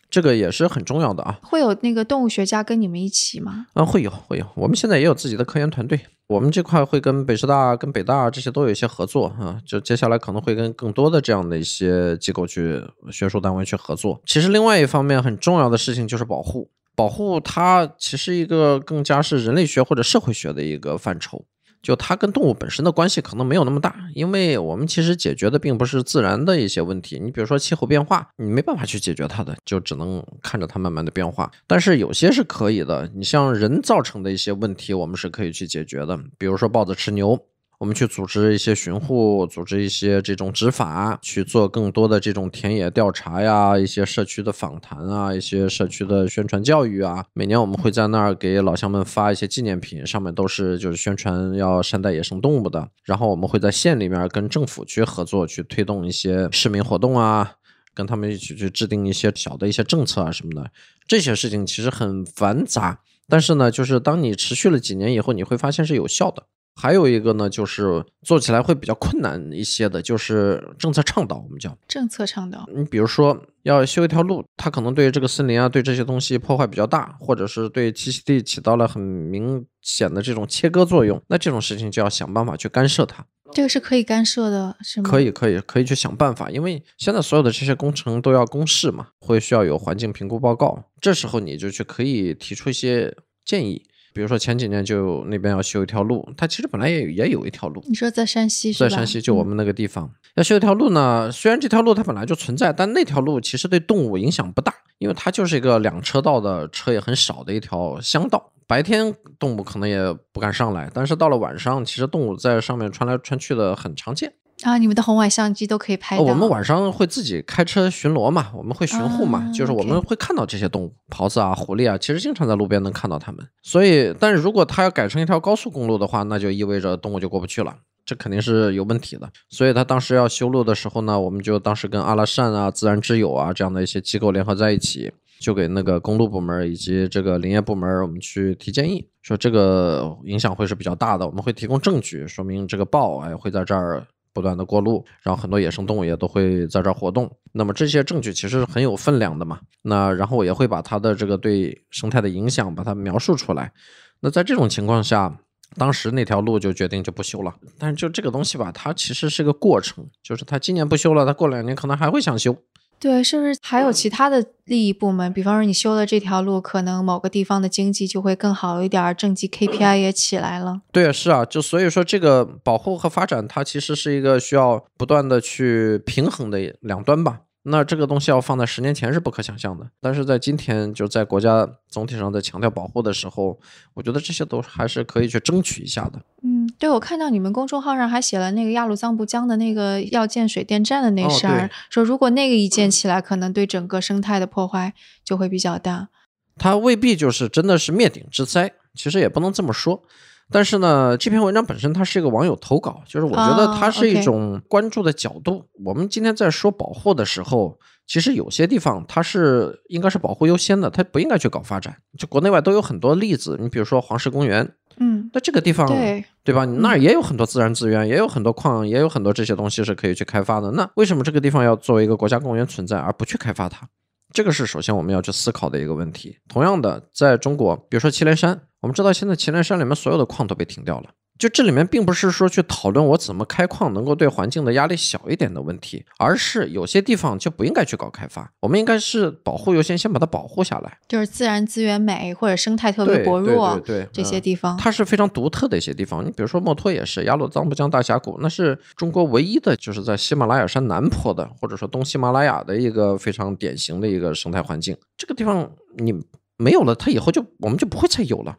[0.10, 1.40] 这个也是很重要的啊！
[1.44, 3.68] 会有那个动物学家跟你们一起吗？
[3.74, 4.46] 嗯，会有，会有。
[4.56, 9.60] 我们现在也有自己的科研团队，我们这块会跟北师大、跟北大这些都有一些合作啊。
[9.66, 12.82] 就接下来可能会跟更多的这样的一些机构去
[13.12, 14.22] 学术单位去合作。
[14.26, 21.46] 其实另外一方面很重要的事情就是保护，保护它其实一个更加是人类学或者社会学的一个范畴。
[21.82, 27.20] 就它跟动物本身的关系可能没有那么大，因为我们其实解决的并不是自然的一些问题。
[27.20, 31.52] 你比如说气候变化，你没办法去解决它的，就只能看着它慢慢的变化。
[31.66, 36.18] 但是有些是可以的，你像人造成的一些问题，我们是可以去解决的。
[36.38, 37.40] 比如说豹子吃牛。
[37.80, 47.24] 我们去组织一些巡护，组织一些这种执法，去做更多的这种田野调查呀，一些社区的访谈啊，一些社区的宣传教育啊。
[47.34, 52.90] 每年我们会在那儿给老乡们发一些纪念品，上面都是就是宣传要善待野生动物的。
[53.04, 57.58] 然后我们会在县里面跟政府去合作，去推动一些市民活动啊，
[57.94, 60.72] 跟他们一起去制定一些小的一些政策啊什么的。
[61.08, 66.48] 这些事情其实很繁杂，但是呢，就是当你持续了几年以后，你会发现是有效的。
[66.80, 72.70] 还有一个呢，就是做起来会比较困难一些的，就是政策倡导，我们叫政策倡导。
[72.72, 83.26] 你比如说要修一条路，它可能对这个森林啊，对这些东西破坏比较大，或者是对栖息地起到了很明显的这种切割作用，那这种事情就要想办法去干涉它。
[83.54, 85.10] 这个是可以干涉的，是吗？
[85.10, 93.84] 可以，可以，可以去想办法，因为现在所有的这些工程都要公示嘛，会需要有环境评估报告，这时候你就去可以提出一些建议。
[94.18, 97.84] 比如说前几年就那边要修一条路，它其实本来也也有一条路。
[97.88, 98.90] 你说在山西是吧？
[98.90, 101.32] 在山西就我们那个地方要修一条路呢。
[101.32, 108.52] 虽然这条路它本来就存在，但那条路其实对动物影响不大，因为它就是一个两车道的车也很少的一条乡道。
[108.66, 114.34] 白天动物可能也不敢上来，但是到了晚上，其实动物在上面穿来穿去的很常见。
[114.64, 116.24] 啊，你们的红外相机都可以拍到。
[116.24, 123.48] 我们晚上会自己开车巡逻嘛，我们会巡护嘛，就是我们会看到这些动物，狍子啊、狐狸啊，其实经常在路边能看到它们。
[123.62, 129.30] 所以，但是如果它要改成一条高速公路的话，那就意味着动物就过不去了，这肯定是有问题的。
[129.48, 144.08] 所以，他当时要修路的时候呢，我们就当时跟阿拉善啊、自然之友啊这样的一些机构联合在一起，就给那个公路部门以及这个林业部门，我们去提建议，说这个影响会是比较大的，我们会提供证据，说明这个豹哎会在这儿。
[144.38, 147.28] 不断的过路，然后很多野生动物也都会在这儿活动。
[147.54, 149.60] 那么这些证据其实是很有分量的嘛。
[149.82, 153.72] 那然后我也会把它的这个对生态的影响把它描述出来。
[154.20, 155.36] 那在这种情况下，
[155.76, 157.52] 当时那条路就决定就不修了。
[157.80, 162.56] 但是就这个东西吧，它其实是个过程，就是它今年不修了，它过两年可能还会想修。
[163.00, 165.32] 对，是不是还有其他的利益部门？
[165.32, 170.82] 比方说，你修了这条路，可能某个地方的经济就会更好一点儿，政绩 KPI 也起来了。
[170.92, 177.42] 对，是啊，就所以说这个保护和发展，它其实是一个需要不断的去平衡的两端吧。
[177.70, 183.60] 那这个东西要放在十年前是不可想象的，但是在今天，就在国家总体上在强调保护的时候，
[183.94, 186.22] 我觉得这些都还是可以去争取一下的。
[186.44, 194.94] 嗯，对，我看到你们公众号上还写了那个雅鲁藏布江的那个要建水电站的那事儿，说如果那个一建起来，可能对整个生态的破坏
[195.24, 196.08] 就会比较大。
[196.56, 200.04] 它未必就是真的是灭顶之灾，其实也不能这么说。
[200.50, 205.66] 但是呢，这篇文章本身它是一个网友投稿，就是我觉得它是一种关注的角度。
[205.86, 207.78] 我们今天在说保护的时候，
[208.08, 211.98] 其实有些地方它是应该是保护优先的，它不应该去搞发展。
[212.18, 216.64] 就国内外都有很多例子，你比如说黄石公园，嗯，那这个地方对对吧？
[216.64, 220.72] 你那儿也有很多自然资源，也有很多矿，也有很多这些东西是可以去开发的。
[220.72, 223.86] 那为什么这个地方要作为一个国家公园存在，而不去开发它？
[224.34, 226.38] 这个是首先我们要去思考的一个问题。
[226.48, 231.10] 同样的，在中国，比如说祁连山，我们知道现在祁连山里面所有的矿都被停掉了。
[231.38, 240.98] 就这里面并不是说去讨论我怎么开矿能够对环境的压力小一点的问题，而是有些地方就不应该去搞开发，我们应该是保护优先，先把它保护下来。
[241.08, 246.26] 就是自然资源美或者生态特别薄弱，对对这些地方，它是非常独特的一些地方。
[246.26, 254.98] 你比如说墨脱也是，雅鲁藏布江大峡谷，那是中国唯一的就是在喜马拉雅山南坡的，或者说东喜马拉雅的一个非常典型的一个生态环境。
[255.16, 256.12] 这个地方你
[256.58, 258.58] 没有了，它以后就我们就不会再有了。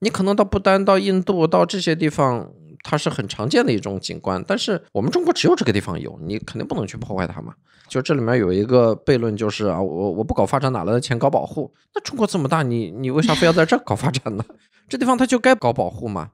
[0.00, 2.50] 你可能到不丹、到印度、到这些地方，
[2.82, 7.54] 它是很常见的一种景观，但是我们中国只有这个地方有，你肯定不能去破坏它嘛。
[7.88, 11.72] 就这里面有一个悖论，就是啊，我我不搞发展，哪来的钱搞保护？
[11.94, 14.44] 那中国这么大，你你为啥非要在这搞发展呢？
[14.88, 16.30] 这地方它就该搞保护嘛。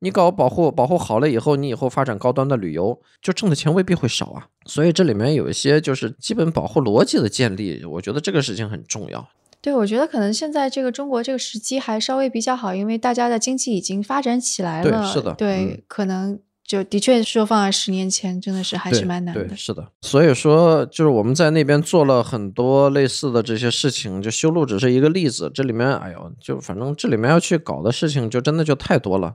[0.00, 4.46] 你搞保护，保护好了以后，你以后发展高端的旅游，就挣的钱未必会少啊。
[4.66, 9.26] 所以这里面有一些就是基本保护逻辑的建立，我觉得这个事情很重要。
[9.60, 15.02] 对，我觉得可能现在这个中国这个时机还稍微比较好，因为大家的经济已经发展起来了。
[15.02, 15.34] 对，是的。
[15.34, 19.44] 对，可能就的确说放在十年前，真的是还是蛮难的。
[19.44, 19.86] 对，是的。
[20.00, 25.50] 所以说，就是我们在那边做了很多类似的这些事情，就修路只是一个例子。
[25.54, 29.34] 这里面，哎呦，就反正这里面要去搞的事情，就真的就太多了。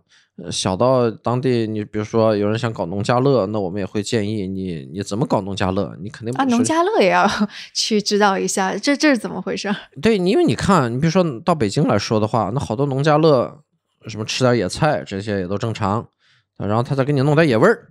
[0.49, 5.93] 小到当地，你比如说有人想搞农家乐，那我们也会建议你，你怎么搞农家乐？
[6.01, 7.29] 你肯定啊，农家乐也要
[7.75, 9.73] 去知道一下，这这是怎么回事？
[10.01, 13.59] 对，因为你看，你比如说到北京来说的话，那好多农家乐，
[14.07, 16.07] 什么吃点野菜这些也都正常，
[16.68, 17.88] 然后他再给你弄点野味儿，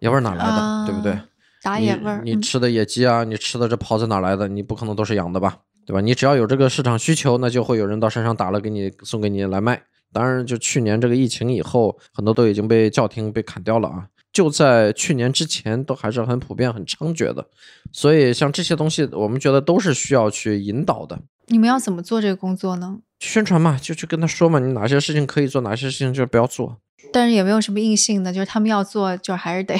[0.00, 0.86] 野味儿哪来的？
[0.86, 1.18] 对不对？
[1.62, 4.46] 打野味儿，你吃的野鸡啊，你吃的这狍子哪来的？
[4.48, 5.58] 你不可能都是养的吧？
[5.86, 6.00] 对吧？
[6.00, 9.82] 你只要有这个市场需求，那就会有人到山上打了给你送给你来卖。
[10.12, 14.06] 当然，就去年这个疫情以后，很多都已经被叫停、被砍掉了啊。
[14.36, 17.46] 就在去年之前，都还是很普遍、很猖獗的。
[17.90, 21.18] 所以，像这些东西，我们觉得都是需要去引导的。
[21.46, 22.98] 你们要怎么做这个工作呢？
[23.20, 26.76] 宣传嘛，就去跟他说嘛，你哪些事情可以做，哪些事情就不要做。
[27.14, 29.74] 但是也没有什么硬性的，就是他们要做，就还是得。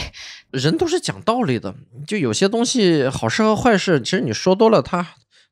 [0.53, 1.75] 人都是讲道理的，
[2.07, 5.07] 就有些东西好事和坏事，其实你说多了，他。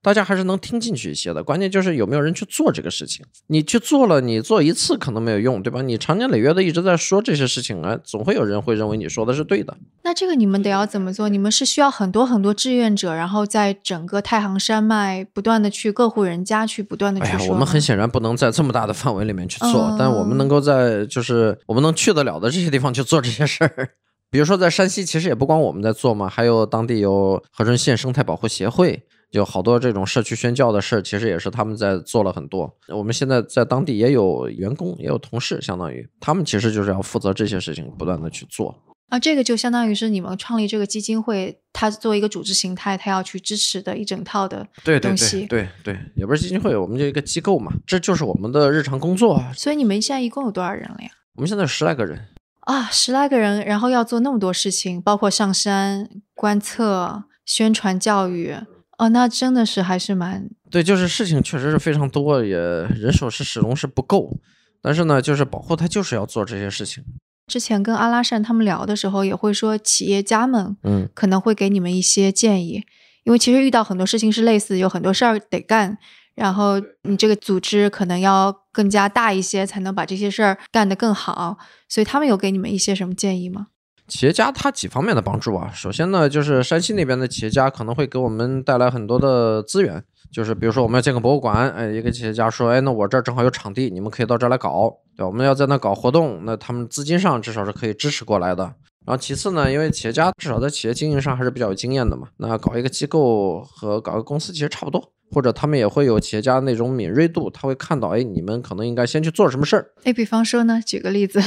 [0.05, 3.25] 大家还是能听进去一些的，关键就是有没有人去做这个事情。
[3.47, 5.81] 你去做了，你做一次可能没有用，对吧？
[5.81, 9.75] 你长年累月的一直在说这些事情啊，总会有人会认为你说的是对的。
[10.03, 11.31] 那这个你们得要怎么做？
[11.31, 17.37] 你们是需要很多很多志愿者，然后在整个太行山脉不断的去各户人家去不断的去说。
[17.39, 23.89] 哎呀，我们很显然不能在这么大的范围里面去做，但我们能够在就是我们能去得了的这些地方去做这些事儿。
[24.31, 29.03] 比如说在山西，其实也不光我们在做嘛，还有当地有和顺县生态保护协会。
[29.35, 32.73] 有好多这种社区宣教的事儿，其实也是他们在做了很多。
[32.89, 38.75] 我们现在在当地也有员工，也有同事，相当于他们其实就是要负责这些事情，不断的去做。
[39.09, 44.67] 啊，这个就相当于是你们创立这个基金会，它作为一个组织形态，它要去支持的一整套的
[45.03, 45.47] 东西。
[45.47, 49.43] 对对，也不是基金会，我们就一个机构嘛，这就是我们的日常工作。
[49.55, 51.11] 所以你们现在一共有多少人了呀？
[51.35, 52.29] 我们现在十来个人
[52.61, 58.57] 啊，十来个人，然后要做那么多事情，包括上山观测、宣传教育。
[58.99, 64.39] 哦，那真的是还是蛮对，就是事情确实是非常多，也人手是始终是不够。
[64.81, 67.03] 但是呢，就是保护他就是要做这些事情。
[67.47, 72.85] 之前跟阿拉善他们聊的时候，也会说企业家们，嗯，可能会给你们一些建议，
[73.25, 75.99] 因为其实遇到很多事情是类似，有很多事儿得干，
[76.35, 81.59] 然后你这个组织可能要更加大一些，才能把这些事儿干得更好。
[81.89, 83.69] 所以他们有给你们一些什么建议吗？
[84.07, 85.71] 企业家他几方面的帮助啊？
[85.75, 98.65] 首先呢，就是山西那边的企业家可能会给我们带来很多的资源，就是比如说我们要建个博物馆，哎，一个企业家说，哎，那我这儿正好有场地，你们可以到这儿来搞，对我们要在那搞活动，那他们资金上至少是可以支持过来的。
[99.07, 109.93] 然后其次呢，因为企业家至少在企业经营上还是比较有经验的嘛，那搞一个机构和搞个公司其实差不多，或者他们也会有企业家那种敏锐度，他会看到，哎，你们可能应该先去做什么事儿。
[110.05, 111.39] 哎，比方说呢，举个例子，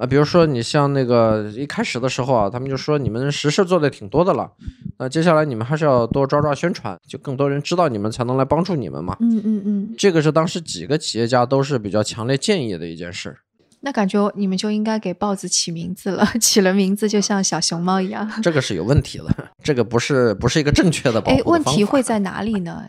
[0.00, 4.50] 啊，比如说你像那个一开始的时候啊，他们就说你们实事做的挺多的了，
[4.98, 9.14] 那接下来你们还是要多抓抓宣传，就更多人知道你们才能来帮助你们嘛。
[9.20, 13.36] 嗯嗯嗯，这个是当时几个企业家都是比较强烈建议的一件事。
[13.82, 18.26] 那感觉你们就应该给豹子起名字了， 起了名字就像小熊猫一样。
[18.42, 19.26] 这个是有问题的，
[19.62, 22.84] 这个不是不是一个正确的保护哎，问题会在哪里呢？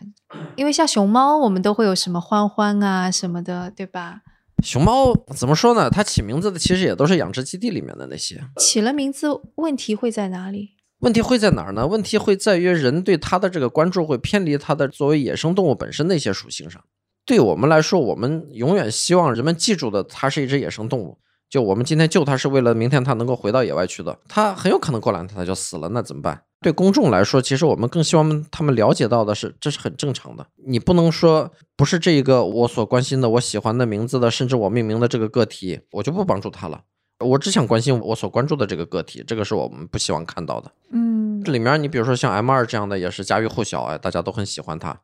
[0.56, 4.20] 因为像熊猫，我们都会有什么欢欢啊什么的，对吧？
[4.62, 5.90] 熊猫怎么说呢？
[5.90, 8.40] 它起名字的其实也都是养殖基地里面的那些。
[8.56, 10.70] 起了名字，问题会在哪里？
[11.00, 11.84] 问题会在哪儿呢？
[11.86, 16.80] 问题会在于人对它的这个关注会偏离它的作为野生动物本身的一些属性上。
[17.26, 21.18] 对我们来说，我们永远希望人们记住的，它是一只野生动物。
[21.50, 26.42] 就我们今天救它是为了明天它能够回到野外去的，它很有可能过两天它就死了，那怎么办？
[26.62, 30.46] 对公众来说，其实我们更希望他们了解到的是，这是很正常的。
[30.66, 36.82] 你不能说不是这一个我所关心的、我喜欢的名字的，甚至我命名的这个个体，我就不帮助他了。
[37.18, 40.72] 我只想关心我所关注的这个个体，这个是我们不希望看到的。
[40.92, 44.98] 嗯，这里面你比如说像 M 二这样的，也是家喻户晓，哎，大家都很喜欢它。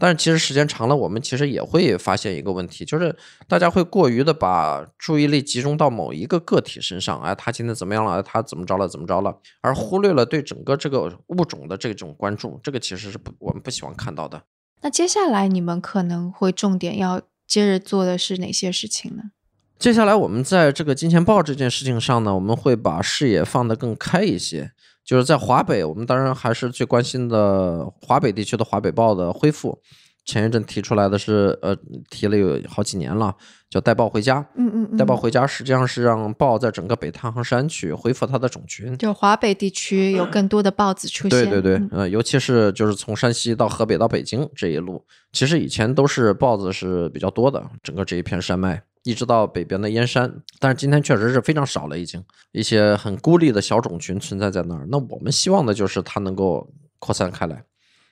[0.00, 3.14] 但是其实时间长了，我们其实也会发现一个问题，就是
[3.46, 8.12] 大家会过于的把注意力集中到某一个个体身上，哎，他今天怎么样了？
[8.14, 8.88] 哎他怎么着了？
[8.88, 9.36] 怎么着了？
[9.60, 14.42] 而忽略了对整个这个物种的这种关注，这个其实是不我们不喜欢看到的。
[14.80, 19.24] 那接下来你们可能会重点要接着做的是哪些事情呢？
[19.78, 24.72] 接下来我们在这个金钱豹这件事情上呢，我们会把视野放得更开一些。
[25.10, 29.76] 就是在华北，我们当然还是最关心的华北地区的华北豹的恢复。
[30.24, 31.76] 前一阵提出来的是，呃，
[32.08, 33.34] 提了有好几年了，
[33.68, 34.46] 叫带豹回家。
[34.54, 38.96] 嗯嗯嗯，带豹回家实际上是让豹在整个北太行山区恢复它的种群。
[38.98, 41.30] 就华北地区有更多的豹子出现。
[41.30, 52.22] 对对对嗯，呃，尤其是就是从山西到河北到北京这一路，其实以前都是豹子是比较多的，整个这一片山脉，一直到北边的燕山，但是今天确实是非常少了，已经
[52.52, 54.86] 一些很孤立的小种群存在在那儿。
[54.90, 57.64] 那我们希望的就是它能够扩散开来，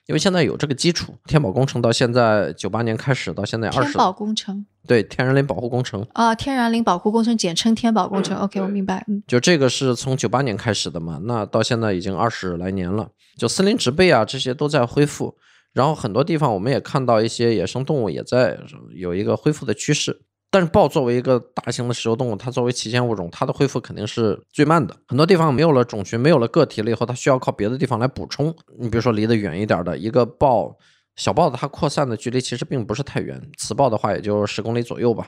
[0.07, 8.35] 因为现在有这个基础，天宝工程到现在九八年开始到现在二十，天宝工程对天然林保护工程，啊，天然林保护工程简称天宝工程。
[8.37, 9.05] OK，我明白。
[9.07, 15.37] 嗯，就这个是从九八年开始的嘛，那到现在已经二十来年了，就森林植被啊这些都在恢复，
[15.73, 18.57] 然后很多地方我们也看到一些野生动物也在
[18.95, 20.21] 有一个恢复的趋势。
[20.51, 24.95] 但是豹作为一个大型的食肉动物，它作为旗舰物种，它的恢复肯定是最慢的。
[25.07, 28.55] 很多地方没有了种群，没有了个体了以后，它需要靠别的地方来补充。
[28.79, 30.75] 你比如说离得远一点的一个豹，
[31.15, 35.27] 小豹子它扩散的距离其实并不是太远，雌豹的话也就十公里左右吧，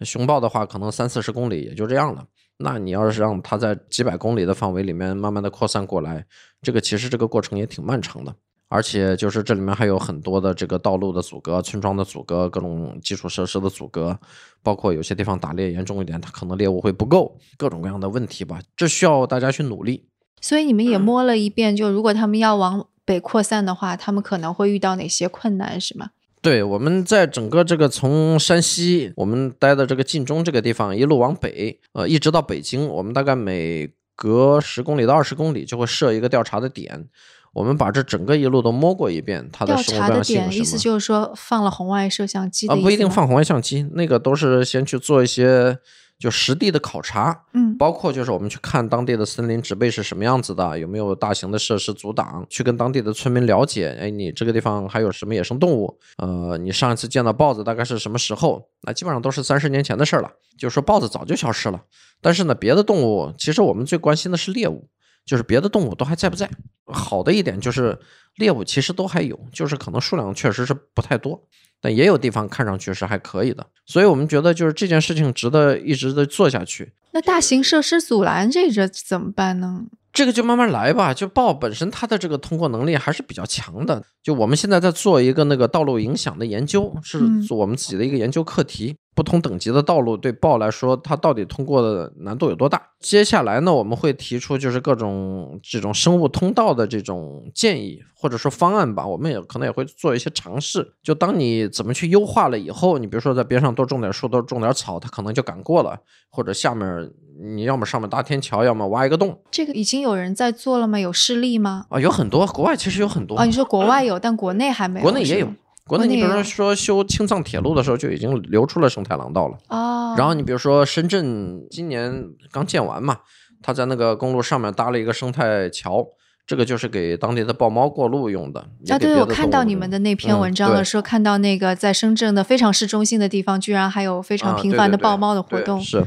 [0.00, 2.24] 雄豹的话可能三四十公里也就这样了。
[2.56, 6.24] 那你要是让它在几百公里的范围里面慢慢的扩散过来，
[6.62, 8.34] 这个其实这个过程也挺漫长的。
[8.74, 14.18] 而且就是这里面还有很多的这个道路的阻隔、村庄的阻隔、各种基础设施的阻隔，
[14.64, 20.08] 包括有些地方打猎严重一点，它可能猎物会不够，各种各样的问题吧，这需要大家去努力。
[20.40, 26.10] 所以你们也摸了一遍，就如果他们要往北扩散的话，他们可能会遇到哪些困难，是吗？
[26.42, 37.08] 对，我们在整个这个从山西我们待的这个晋中这个地方一路往北，呃，一直到北京，我们大概每隔十公里到二十公里就会设一个调查的点。
[37.54, 40.76] 我们把这整个一路都摸过一遍，它的调查的生物多样性点意思？
[40.76, 45.78] 就是说放了红外摄像机啊，不一定放红外相机，那个都是先去做一些
[46.18, 55.98] 就实地的考察，嗯包括就是我们去看当地的森林植被是什么样子的，有没有大型的设施阻挡，去跟当地的村民了解，哎，你这个地方还有什么野生动物？
[56.18, 58.68] 呃，你上一次见到豹子大概是什么时候？
[58.82, 60.30] 那基本上都是三十年前的事儿了。
[60.56, 61.82] 就是说豹子早就消失了，
[62.20, 64.88] 但是呢，别的动物其实我们最关心的是猎物，
[65.24, 66.48] 就是别的动物都还在不在。
[66.86, 67.98] 好的一点就是
[68.36, 71.42] 猎物其实都还有，就是可能数量确实是不太多，
[71.80, 73.66] 但也有地方看上去是还可以的。
[73.86, 76.92] 所以我们觉得就是这件事情值得一直的做下去。
[77.12, 79.84] 那大型设施阻拦这个怎么办呢？
[80.12, 81.14] 这个就慢慢来吧。
[81.14, 84.02] 就豹本身它的这个通过能力还是比较强的。
[84.22, 87.18] 就我们现在在做一个那个道路影响的研究，是
[87.50, 88.96] 我们自己的一个研究课题。
[89.14, 92.82] 不同等级的道路对豹来说，它到底通过的难度有多大？
[92.98, 99.06] 接下来呢，我们会提出就是各种这种生物通道的这种建议或者说方案吧。
[99.06, 100.94] 我们也可能也会做一些尝试。
[101.02, 105.96] 就当你怎么去优化了以后，你比如说在边上多种点树，多种点草，它可能就敢过了。
[106.30, 107.08] 或者下面
[107.40, 109.38] 你要么上面搭天桥，要么挖一个洞。
[109.52, 110.98] 这个已经有人在做了吗？
[110.98, 111.86] 有示例吗？
[111.90, 115.04] 啊，有很多，国外其实有很多，哦，你说国外有，但国内还没有。
[115.04, 115.48] 国内也有。
[115.86, 119.58] 国内你比如说修青藏铁路的时候，就已经留出了生态廊道了。
[119.68, 123.18] 哦，然后你比如说深圳今年刚建完嘛，
[123.62, 126.02] 他在那个公路上面搭了一个生态桥，
[126.46, 128.60] 这个就是给当地的豹猫过路用的。
[128.88, 135.78] 啊，对，我看到你们的那篇嗯文章了，对说看到那个在深圳的非常市中心的地方，居然还有非常啊频繁的豹猫的活动。
[135.80, 136.06] 对是，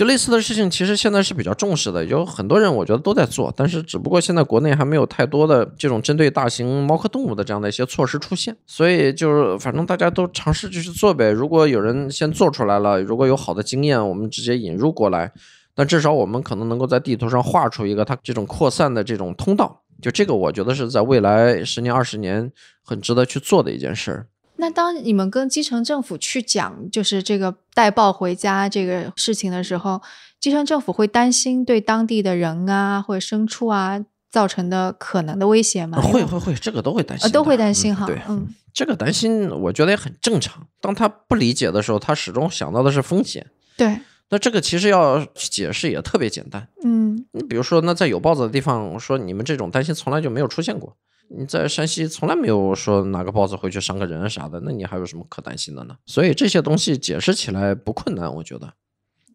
[0.00, 11.30] 就类似的事情，其实现在是比较重视的，有很多人我觉得都在做，但是只不过现在国内还没有太多的这种针对大型猫科动物的这样的一些措施出现，所以就是反正大家都尝试就去做呗。
[11.30, 15.30] 如果有人先做出来了，如果有好的经验，我们直接引入过来，
[15.74, 19.82] 但至少我们可能能够在地图上画出一个它这种扩散的这种通道。
[20.00, 22.50] 就这个，我觉得是在未来十年、二十年
[22.82, 24.26] 很值得去做的一件事儿。
[24.60, 30.00] 那当你们跟基层政府去讲，就是这个带豹回家这个事情的时候，
[30.38, 36.00] 基层政府会担心对当地的人啊或者牲畜啊造成的可能的威胁吗？
[36.00, 38.04] 会会会，这个都会担心，呃都会担心哈。
[38.04, 40.66] 嗯对，嗯这个担心我觉得也很正常。
[40.80, 43.46] 当他不理解的时候，他始终想到的是风险。
[43.76, 43.98] 对，
[44.28, 46.68] 那这个其实要解释也特别简单。
[46.84, 50.96] 嗯你比如说，那在有豹子的地方，我说你们这种担心从来就没有出现过。
[51.32, 55.96] 你在山西从来没有说哪个豹子回去伤个人啊啥的，那你还有什么可担心的呢？
[56.06, 58.72] 所以这些东西解释起来不困难，我觉得。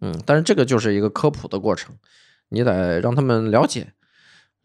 [0.02, 1.96] 嗯，但是这个就是一个科普的过程，
[2.50, 3.94] 你得让他们了解。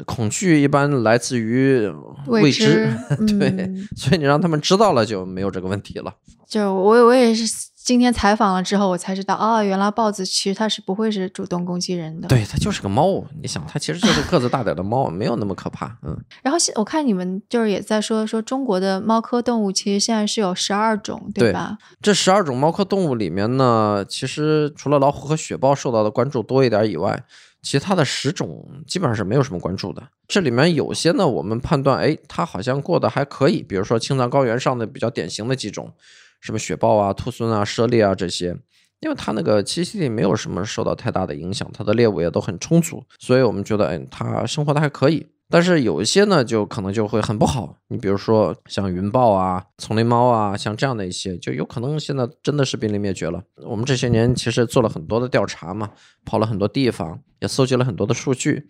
[0.07, 1.87] 恐惧一般来自于
[2.27, 2.91] 未知，
[3.39, 6.17] 对，嗯所以你让他们知道了就没有这个问题了。
[6.49, 7.45] 就我我也是
[7.83, 12.29] 今天采访了之后，我才知道哦，原来豹子其实它是不会是主动攻击人的。。
[12.29, 15.97] 对，它就是个猫，你想，它其实就是个子大点的猫，没有那么可怕。
[16.03, 21.79] 嗯， 然后现我看你们就是也在说说中国的猫科动物其实现在是有十二种，对吧？
[22.01, 27.25] 这十二种猫科动物里面呢，其实除了老虎和雪豹受到的关注多一点以外，
[27.63, 30.03] 其他的十种基本上是没有什么关注的。
[30.29, 35.93] 这里面有些呢，我们判断，哎，它好像过得还可以，比如说青藏高原上的比较典型的几种，
[36.41, 38.57] 什么雪豹啊、兔狲啊、猞猁啊这些。
[39.01, 45.27] 因为它那个栖息地没有什么受到太大的影响，它的猎物也都很充足，所以我们觉得，哎，它生活的还可以。
[45.49, 47.75] 但是有一些呢，就可能就会很不好。
[47.89, 53.43] 你比如说像云豹啊、丛林猫啊，像这样的一些，就有可能现在真的是濒临灭绝了。
[53.65, 55.91] 我们这些年其实做了很多的调查嘛，
[56.27, 58.69] 跑了很多地方，也搜集了很多的数据。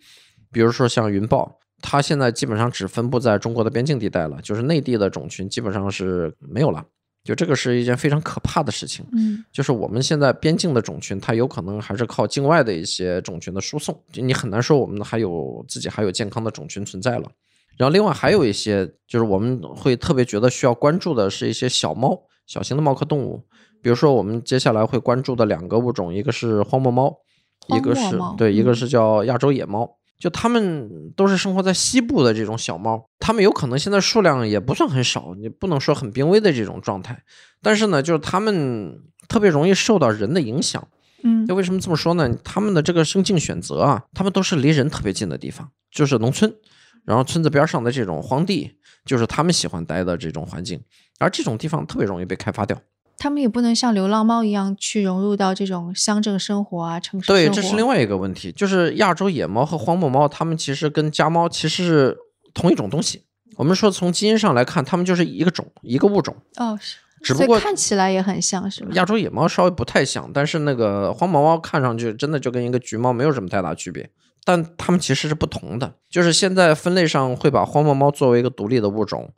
[0.49, 6.83] 比如说像云豹，它现在基本上只分布在中国的边境地带了，就是内地的种群基本上是没有了。
[7.23, 9.05] 就这个是一件非常可怕的事情。
[9.13, 17.29] 嗯就是我们现在边境的种群，它有可能还是靠境外的一些种群的输送，就你很难说我们还有自己还有健康的种群存在了。
[17.77, 23.43] 然后另外还有一些，就是我们会特别觉得需要关注的是一些小猫、小型的猫科动物，
[23.81, 27.15] 比如说我们接下来会关注的两个物种，一个是荒漠猫，
[27.67, 29.97] 一个是对，一个嗯是叫亚洲野猫。
[30.21, 37.23] 就它们都是生活在西部的这种小猫，它们有可能现在数量也不算很少，你不能说很濒危的这种状态，
[37.61, 40.87] 但是呢，就是它们特别容易受到人的影响。
[41.23, 42.35] 嗯就为什么这么说呢？
[42.43, 46.51] 他们的这个生境选择啊，他们都是离人特别近的地方，就是农村，
[47.05, 48.71] 然后村子边上的这种荒地，
[49.05, 50.81] 就是他们喜欢待的这种环境，
[51.19, 52.79] 而这种地方特别容易被开发掉。
[53.21, 57.39] 他们也不能像流浪猫一样去融入到这种乡镇生活啊、城市生活。
[57.39, 62.17] 对，这是另外一个问题，就是亚洲野猫和荒漠猫，它们其实跟家猫其实是
[62.51, 63.21] 同一种东西。
[63.57, 66.35] 我们说从基因上来看，它们就是一个种，一个物种。
[66.55, 68.89] 哦，是只不过看起来也很像是吧？
[68.93, 74.09] 亚洲野猫稍微不太像，但是那个荒毛猫看上去真的就跟一个橘猫没有什么太大区别，
[74.43, 75.93] 但它们其实是不同的。
[76.09, 79.31] 就是现在分类上会把荒漠猫作为一个独立的物种，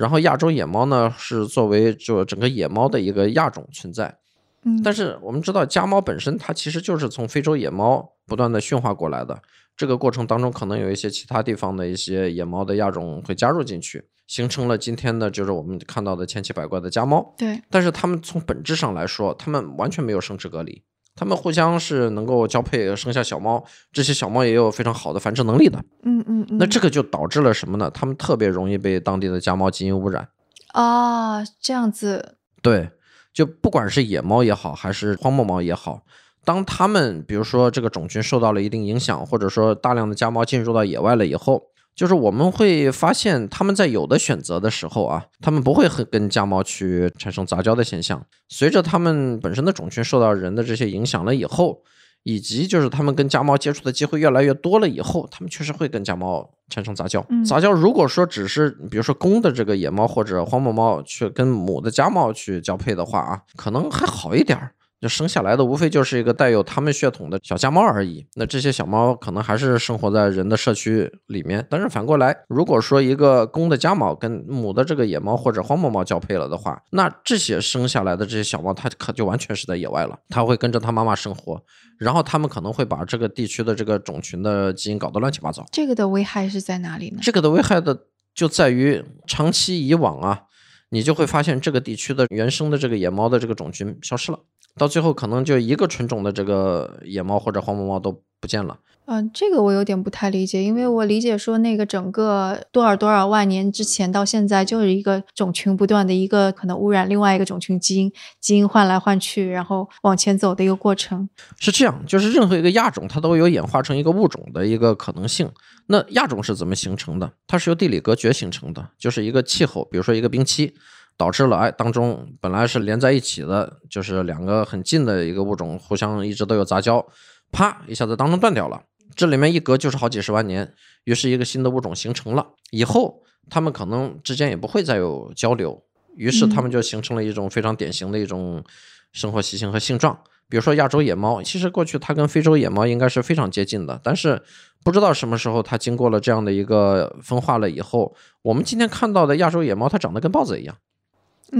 [0.00, 4.16] 然后亚洲野猫呢是作为就整个野猫的一个亚种存在。
[4.62, 9.42] 嗯，但是我们知道家猫本身它其实就是从非洲野猫不断的驯化过来的，
[9.76, 17.34] 这个过程当中可能有一些其他地方的一些野猫的亚种会加入进去，形成了今天的就是我们看到的千奇百怪的家猫。
[17.36, 20.82] 对，但是它们从本质上来说，它们完全没有生殖隔离，
[21.16, 25.78] 它们互相是能够交配生下小猫，这些小猫也有非常好的繁殖能力的。
[26.04, 26.58] 嗯嗯嗯。
[26.58, 27.90] 那这个就导致了什么呢？
[27.92, 30.28] 它们特别容易被当地的家猫基因污染。
[30.72, 32.90] 啊，这样子，对，
[33.34, 36.02] 就不管是野猫也好，还是荒漠猫也好，
[36.44, 48.24] 当它们比如说这个种群受到了一定影响，或者说大量的家猫进入到野外了以后，就是我们会发现它们在有的选择的时候啊，它们不会和跟家猫去产生杂交的现象。
[48.48, 51.82] 随着它们本身的种群受到人的这些影响了以后，
[52.22, 57.24] 以及就是它们跟家猫接触的机会越来越多了以后，它们确实会跟家猫产生杂交。
[57.28, 64.72] 嗯杂交如果说只是比如说公的这个野猫或者荒漠猫去跟母的家猫去交配的话啊，可能还好一点儿。
[65.00, 68.26] 就生下来的无非就是一个带有他们血统的小家猫而已。
[68.34, 71.66] 那这些小猫可能还是生活在人的社区里面。
[71.70, 81.62] 但是反过来，如果说一个公的家猫跟母的这个野猫或者荒漠猫交配了的话，那这些生下来的这些小猫，它可就完全是在野外了，它会跟着它妈妈生活，
[81.98, 85.64] 然后它们可能会把这个地区的这个种群的基因搞得乱七八糟。
[85.72, 87.20] 这个的危害是在哪里呢？
[87.22, 87.98] 这个的危害的
[88.34, 90.42] 就在于长期以往啊，
[90.90, 94.38] 你就会发现这个地区的原生的这个野猫的这个种群消失了，
[94.76, 98.78] 到最后可能就一个纯种的这个野猫或者黄毛猫都不见了。
[99.06, 111.28] 嗯、这个我有点不太理解，因为我理解说那个整个多少多少万年之前到现在就是一个种群不断的一个可能污染另外一个种群基因，基因换来换去，然后往前走的一个过程。
[111.58, 115.50] 是这样，就是任何一个亚种，它都有演化成一个物种的一个可能性。
[115.86, 117.32] 那亚种是怎么形成的？
[117.48, 120.72] 它是由地理隔绝形成的，就是一个气候，比如说一个冰期，
[121.20, 127.06] 导致了哎当中本来是连在一起的，就是两个很近的一个物种互相一直都有杂交，
[127.52, 128.80] 啪一下子当中断掉了，
[129.14, 130.72] 这里面一隔就是好几十万年，
[131.04, 132.46] 于是一个新的物种形成了。
[132.70, 135.82] 以后它们可能之间也不会再有交流，
[136.16, 138.64] 于是它们就形成了一种非常典型的一种
[139.12, 140.18] 生活习性和性状。
[140.48, 144.42] 比如说亚洲野猫，其实过去它跟非洲野猫应该是非常接近的，但是
[144.82, 150.76] 不知道什么时候它经过了这样的一个分化了以后，我们今天看到的亚洲野猫，它长得跟豹子一样，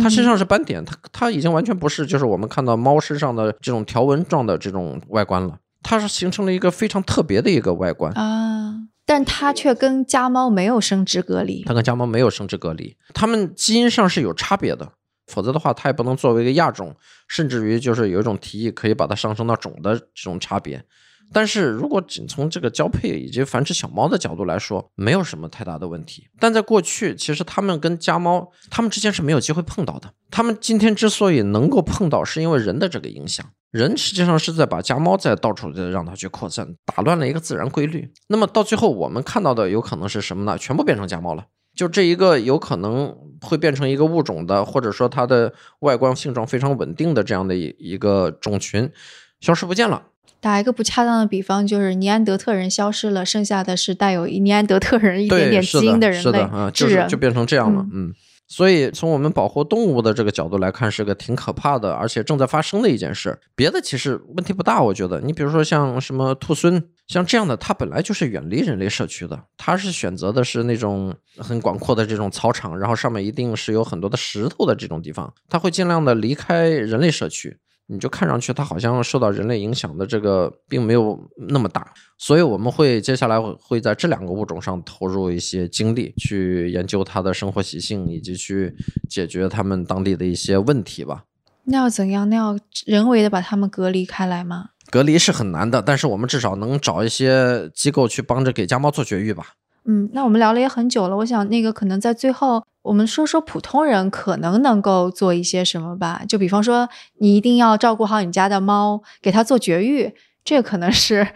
[0.01, 8.13] 它身上是斑点，它它已经完全不是就是我们看到猫身上的这种条纹状的这种外观了，它是形成了一个非常特别的一个外观。
[8.13, 8.75] 啊，
[9.07, 11.65] 但它却跟家猫没有生殖隔离。
[11.65, 14.93] 它跟家猫没有生殖隔离，它们基因上是有差别的，
[15.27, 16.95] 否则的话，它也不能作为一个亚种，
[17.27, 20.85] 甚至于就是有一种提议可以把它上升到种的这种差别。
[21.33, 26.29] 但是如果仅从这个交配以及繁殖小猫的角度来说，没有什么太大的问题。
[26.39, 30.13] 但在过去，其实它们跟家猫，它们之间是没有机会碰到的。
[30.31, 33.45] 它们今天之所以能够碰到，是因为人的这个影响。
[33.71, 38.13] 人实际上是在把家猫在到处的让它去扩散，打乱了一个自然规律。
[38.27, 40.59] 那么到最后，我们看到的有可能是什么呢？
[40.59, 41.47] 全部变成家猫了。
[41.77, 48.91] 就这一个有可能会变成一个物种的，或者说它的外观性状非常稳定的这样的一一个种群，
[49.39, 50.03] 消失不见了。
[50.41, 56.89] 打一个不恰当的比方，就是尼安德特人消失了，剩下的是带有尼安德特人一点，点基因的，人类是的啊，就。
[56.89, 58.13] 是就变成这样了，嗯。
[58.49, 63.39] 所以从我们保护动物的这个角度来看，是个挺可怕的，而且正在发生的一件事。
[63.55, 65.21] 别的其实问题不大，我觉得。
[65.21, 77.57] 你比如说像什么兔狲，像这样的，它本来就是远离人类社区的，它是选择的是那种很广阔的这种草场，然后上面一定是有很多的石头的这种地方，它会尽量的离开人类社区。
[77.93, 81.19] 你就看上去它好像受到人类影响的这个并没有
[81.49, 88.73] 那么大，所以我们会接下来会会在这两个物种上投入一些精力，去研究它的生活习性，以及去
[89.09, 91.25] 解决它们当地的一些问题吧。
[91.65, 92.29] 那要怎样？
[92.31, 92.57] 那要
[92.87, 94.71] 人为的把它们隔离开来吗？
[94.91, 99.55] 隔离是很难的，但是我们至少能找一些机构去帮着给家猫做绝育吧。
[99.85, 106.23] 嗯，那我们聊了也很久了，我想那个可能在最后，我们说说普通人可能能够做一些什么吧。
[106.29, 106.89] 就比方说，
[107.19, 110.13] 你一定要照顾好你家的猫，给它做绝育，
[110.45, 111.27] 这可能是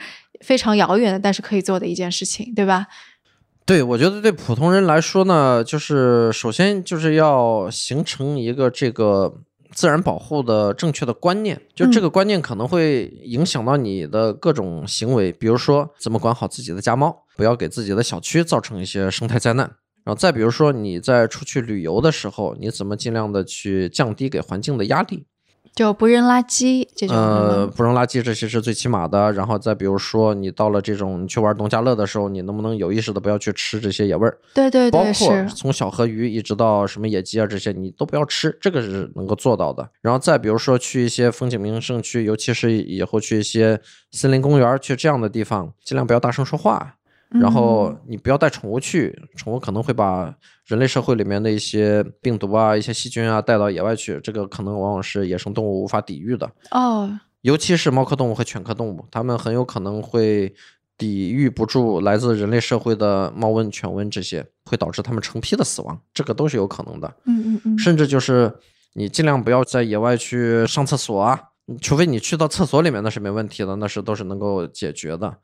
[0.41, 2.87] 非常遥远的，但是可以做的一件事情，对吧？
[3.67, 9.39] 对，我觉得对普通人来说呢，就是首先就是要形成一个这个
[9.73, 19.71] 自然保护的正确的观念，就这个观念可能会影响到你的各种行为，比如说怎么管好自己的家猫，不要给自己的小区造成一些生态灾难。
[20.05, 25.27] 然后再比如说你在出去旅游的时候，你怎么尽量的去降低给环境的压力。
[25.75, 27.17] 就不扔垃圾这种。
[27.17, 29.33] 呃，嗯不扔垃圾这些是最起码的。
[29.33, 34.39] 然后再比如说，你到了这种你去玩农家乐的时候，你能不能有意识的不要去吃这些野味儿？
[34.55, 35.49] 对对对，包括是。
[35.49, 39.91] 从小河鱼一直到什么野鸡啊这些，你都不要吃，这个是能够做到的。
[40.01, 43.81] 然后再比如说去一些风景名胜区，尤其是以后去一些
[44.13, 46.95] 森林公园，去这样的地方，尽量不要大声说话。
[47.41, 50.35] 然后嗯你不要带宠物去，宠物可能会把
[50.67, 56.51] 人类社会里面的一些病毒啊、一些细菌啊带到野外去，这个可能往往是野生动物无法抵御的。
[56.71, 57.11] 哦，
[57.43, 60.55] 尤其是猫科动物和犬科动物，它们很有可能会
[60.97, 67.13] 抵御不住来自人类社会的猫瘟、犬瘟这些，会导致它们成批的死亡，这个都是有可能的。
[67.27, 68.53] 嗯嗯嗯，甚至就是
[68.95, 71.41] 你尽量不要在野外去上厕所啊，
[71.81, 75.37] 除非你去到厕所里面那是没问题的，那是都是能够解决的。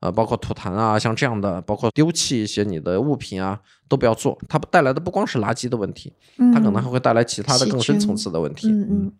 [0.00, 3.58] 呃，包括吐痰啊，像这样的，包括丢弃一些你的物品啊，
[3.88, 4.38] 都不要做。
[4.48, 6.12] 它带来的不光是垃圾的问题，
[6.52, 8.68] 它可能还会带来其他的更深层次的问题。
[8.68, 9.12] 嗯嗯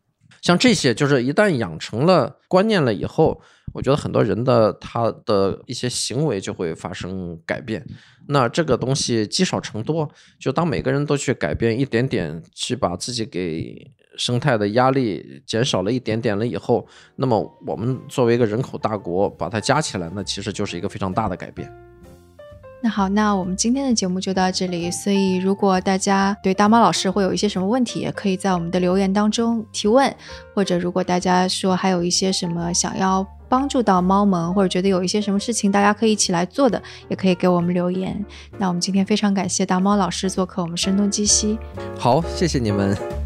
[0.43, 3.41] 像这些，就是一旦养成了观念了以后，
[3.73, 7.85] 我觉得很多人的他的一些行为就会发生改变。
[8.29, 10.09] 那这个东西积少成多，
[10.39, 21.71] 就当每个人都去改变一点点，去把自己给生态的压力减少了一点点了以后，那么我们作为一个人口大国，把它加起来，那其实就是一个非常大的改变。
[22.83, 24.91] 那好，那我们今天的节目就到这里。
[24.91, 30.15] 所以，如果大家对大猫老师会有一些什么问题，也可以在我们的留言当中提问，
[30.55, 38.25] 或者如果大家说还有一些什么想要帮助到猫们，或者觉得有一些什么事情大家可以一起来做的，也可以给我们留言。
[38.59, 41.59] 那我们今天非常感谢大猫老师做客我们声东击西。
[41.99, 43.26] 好，谢谢你们。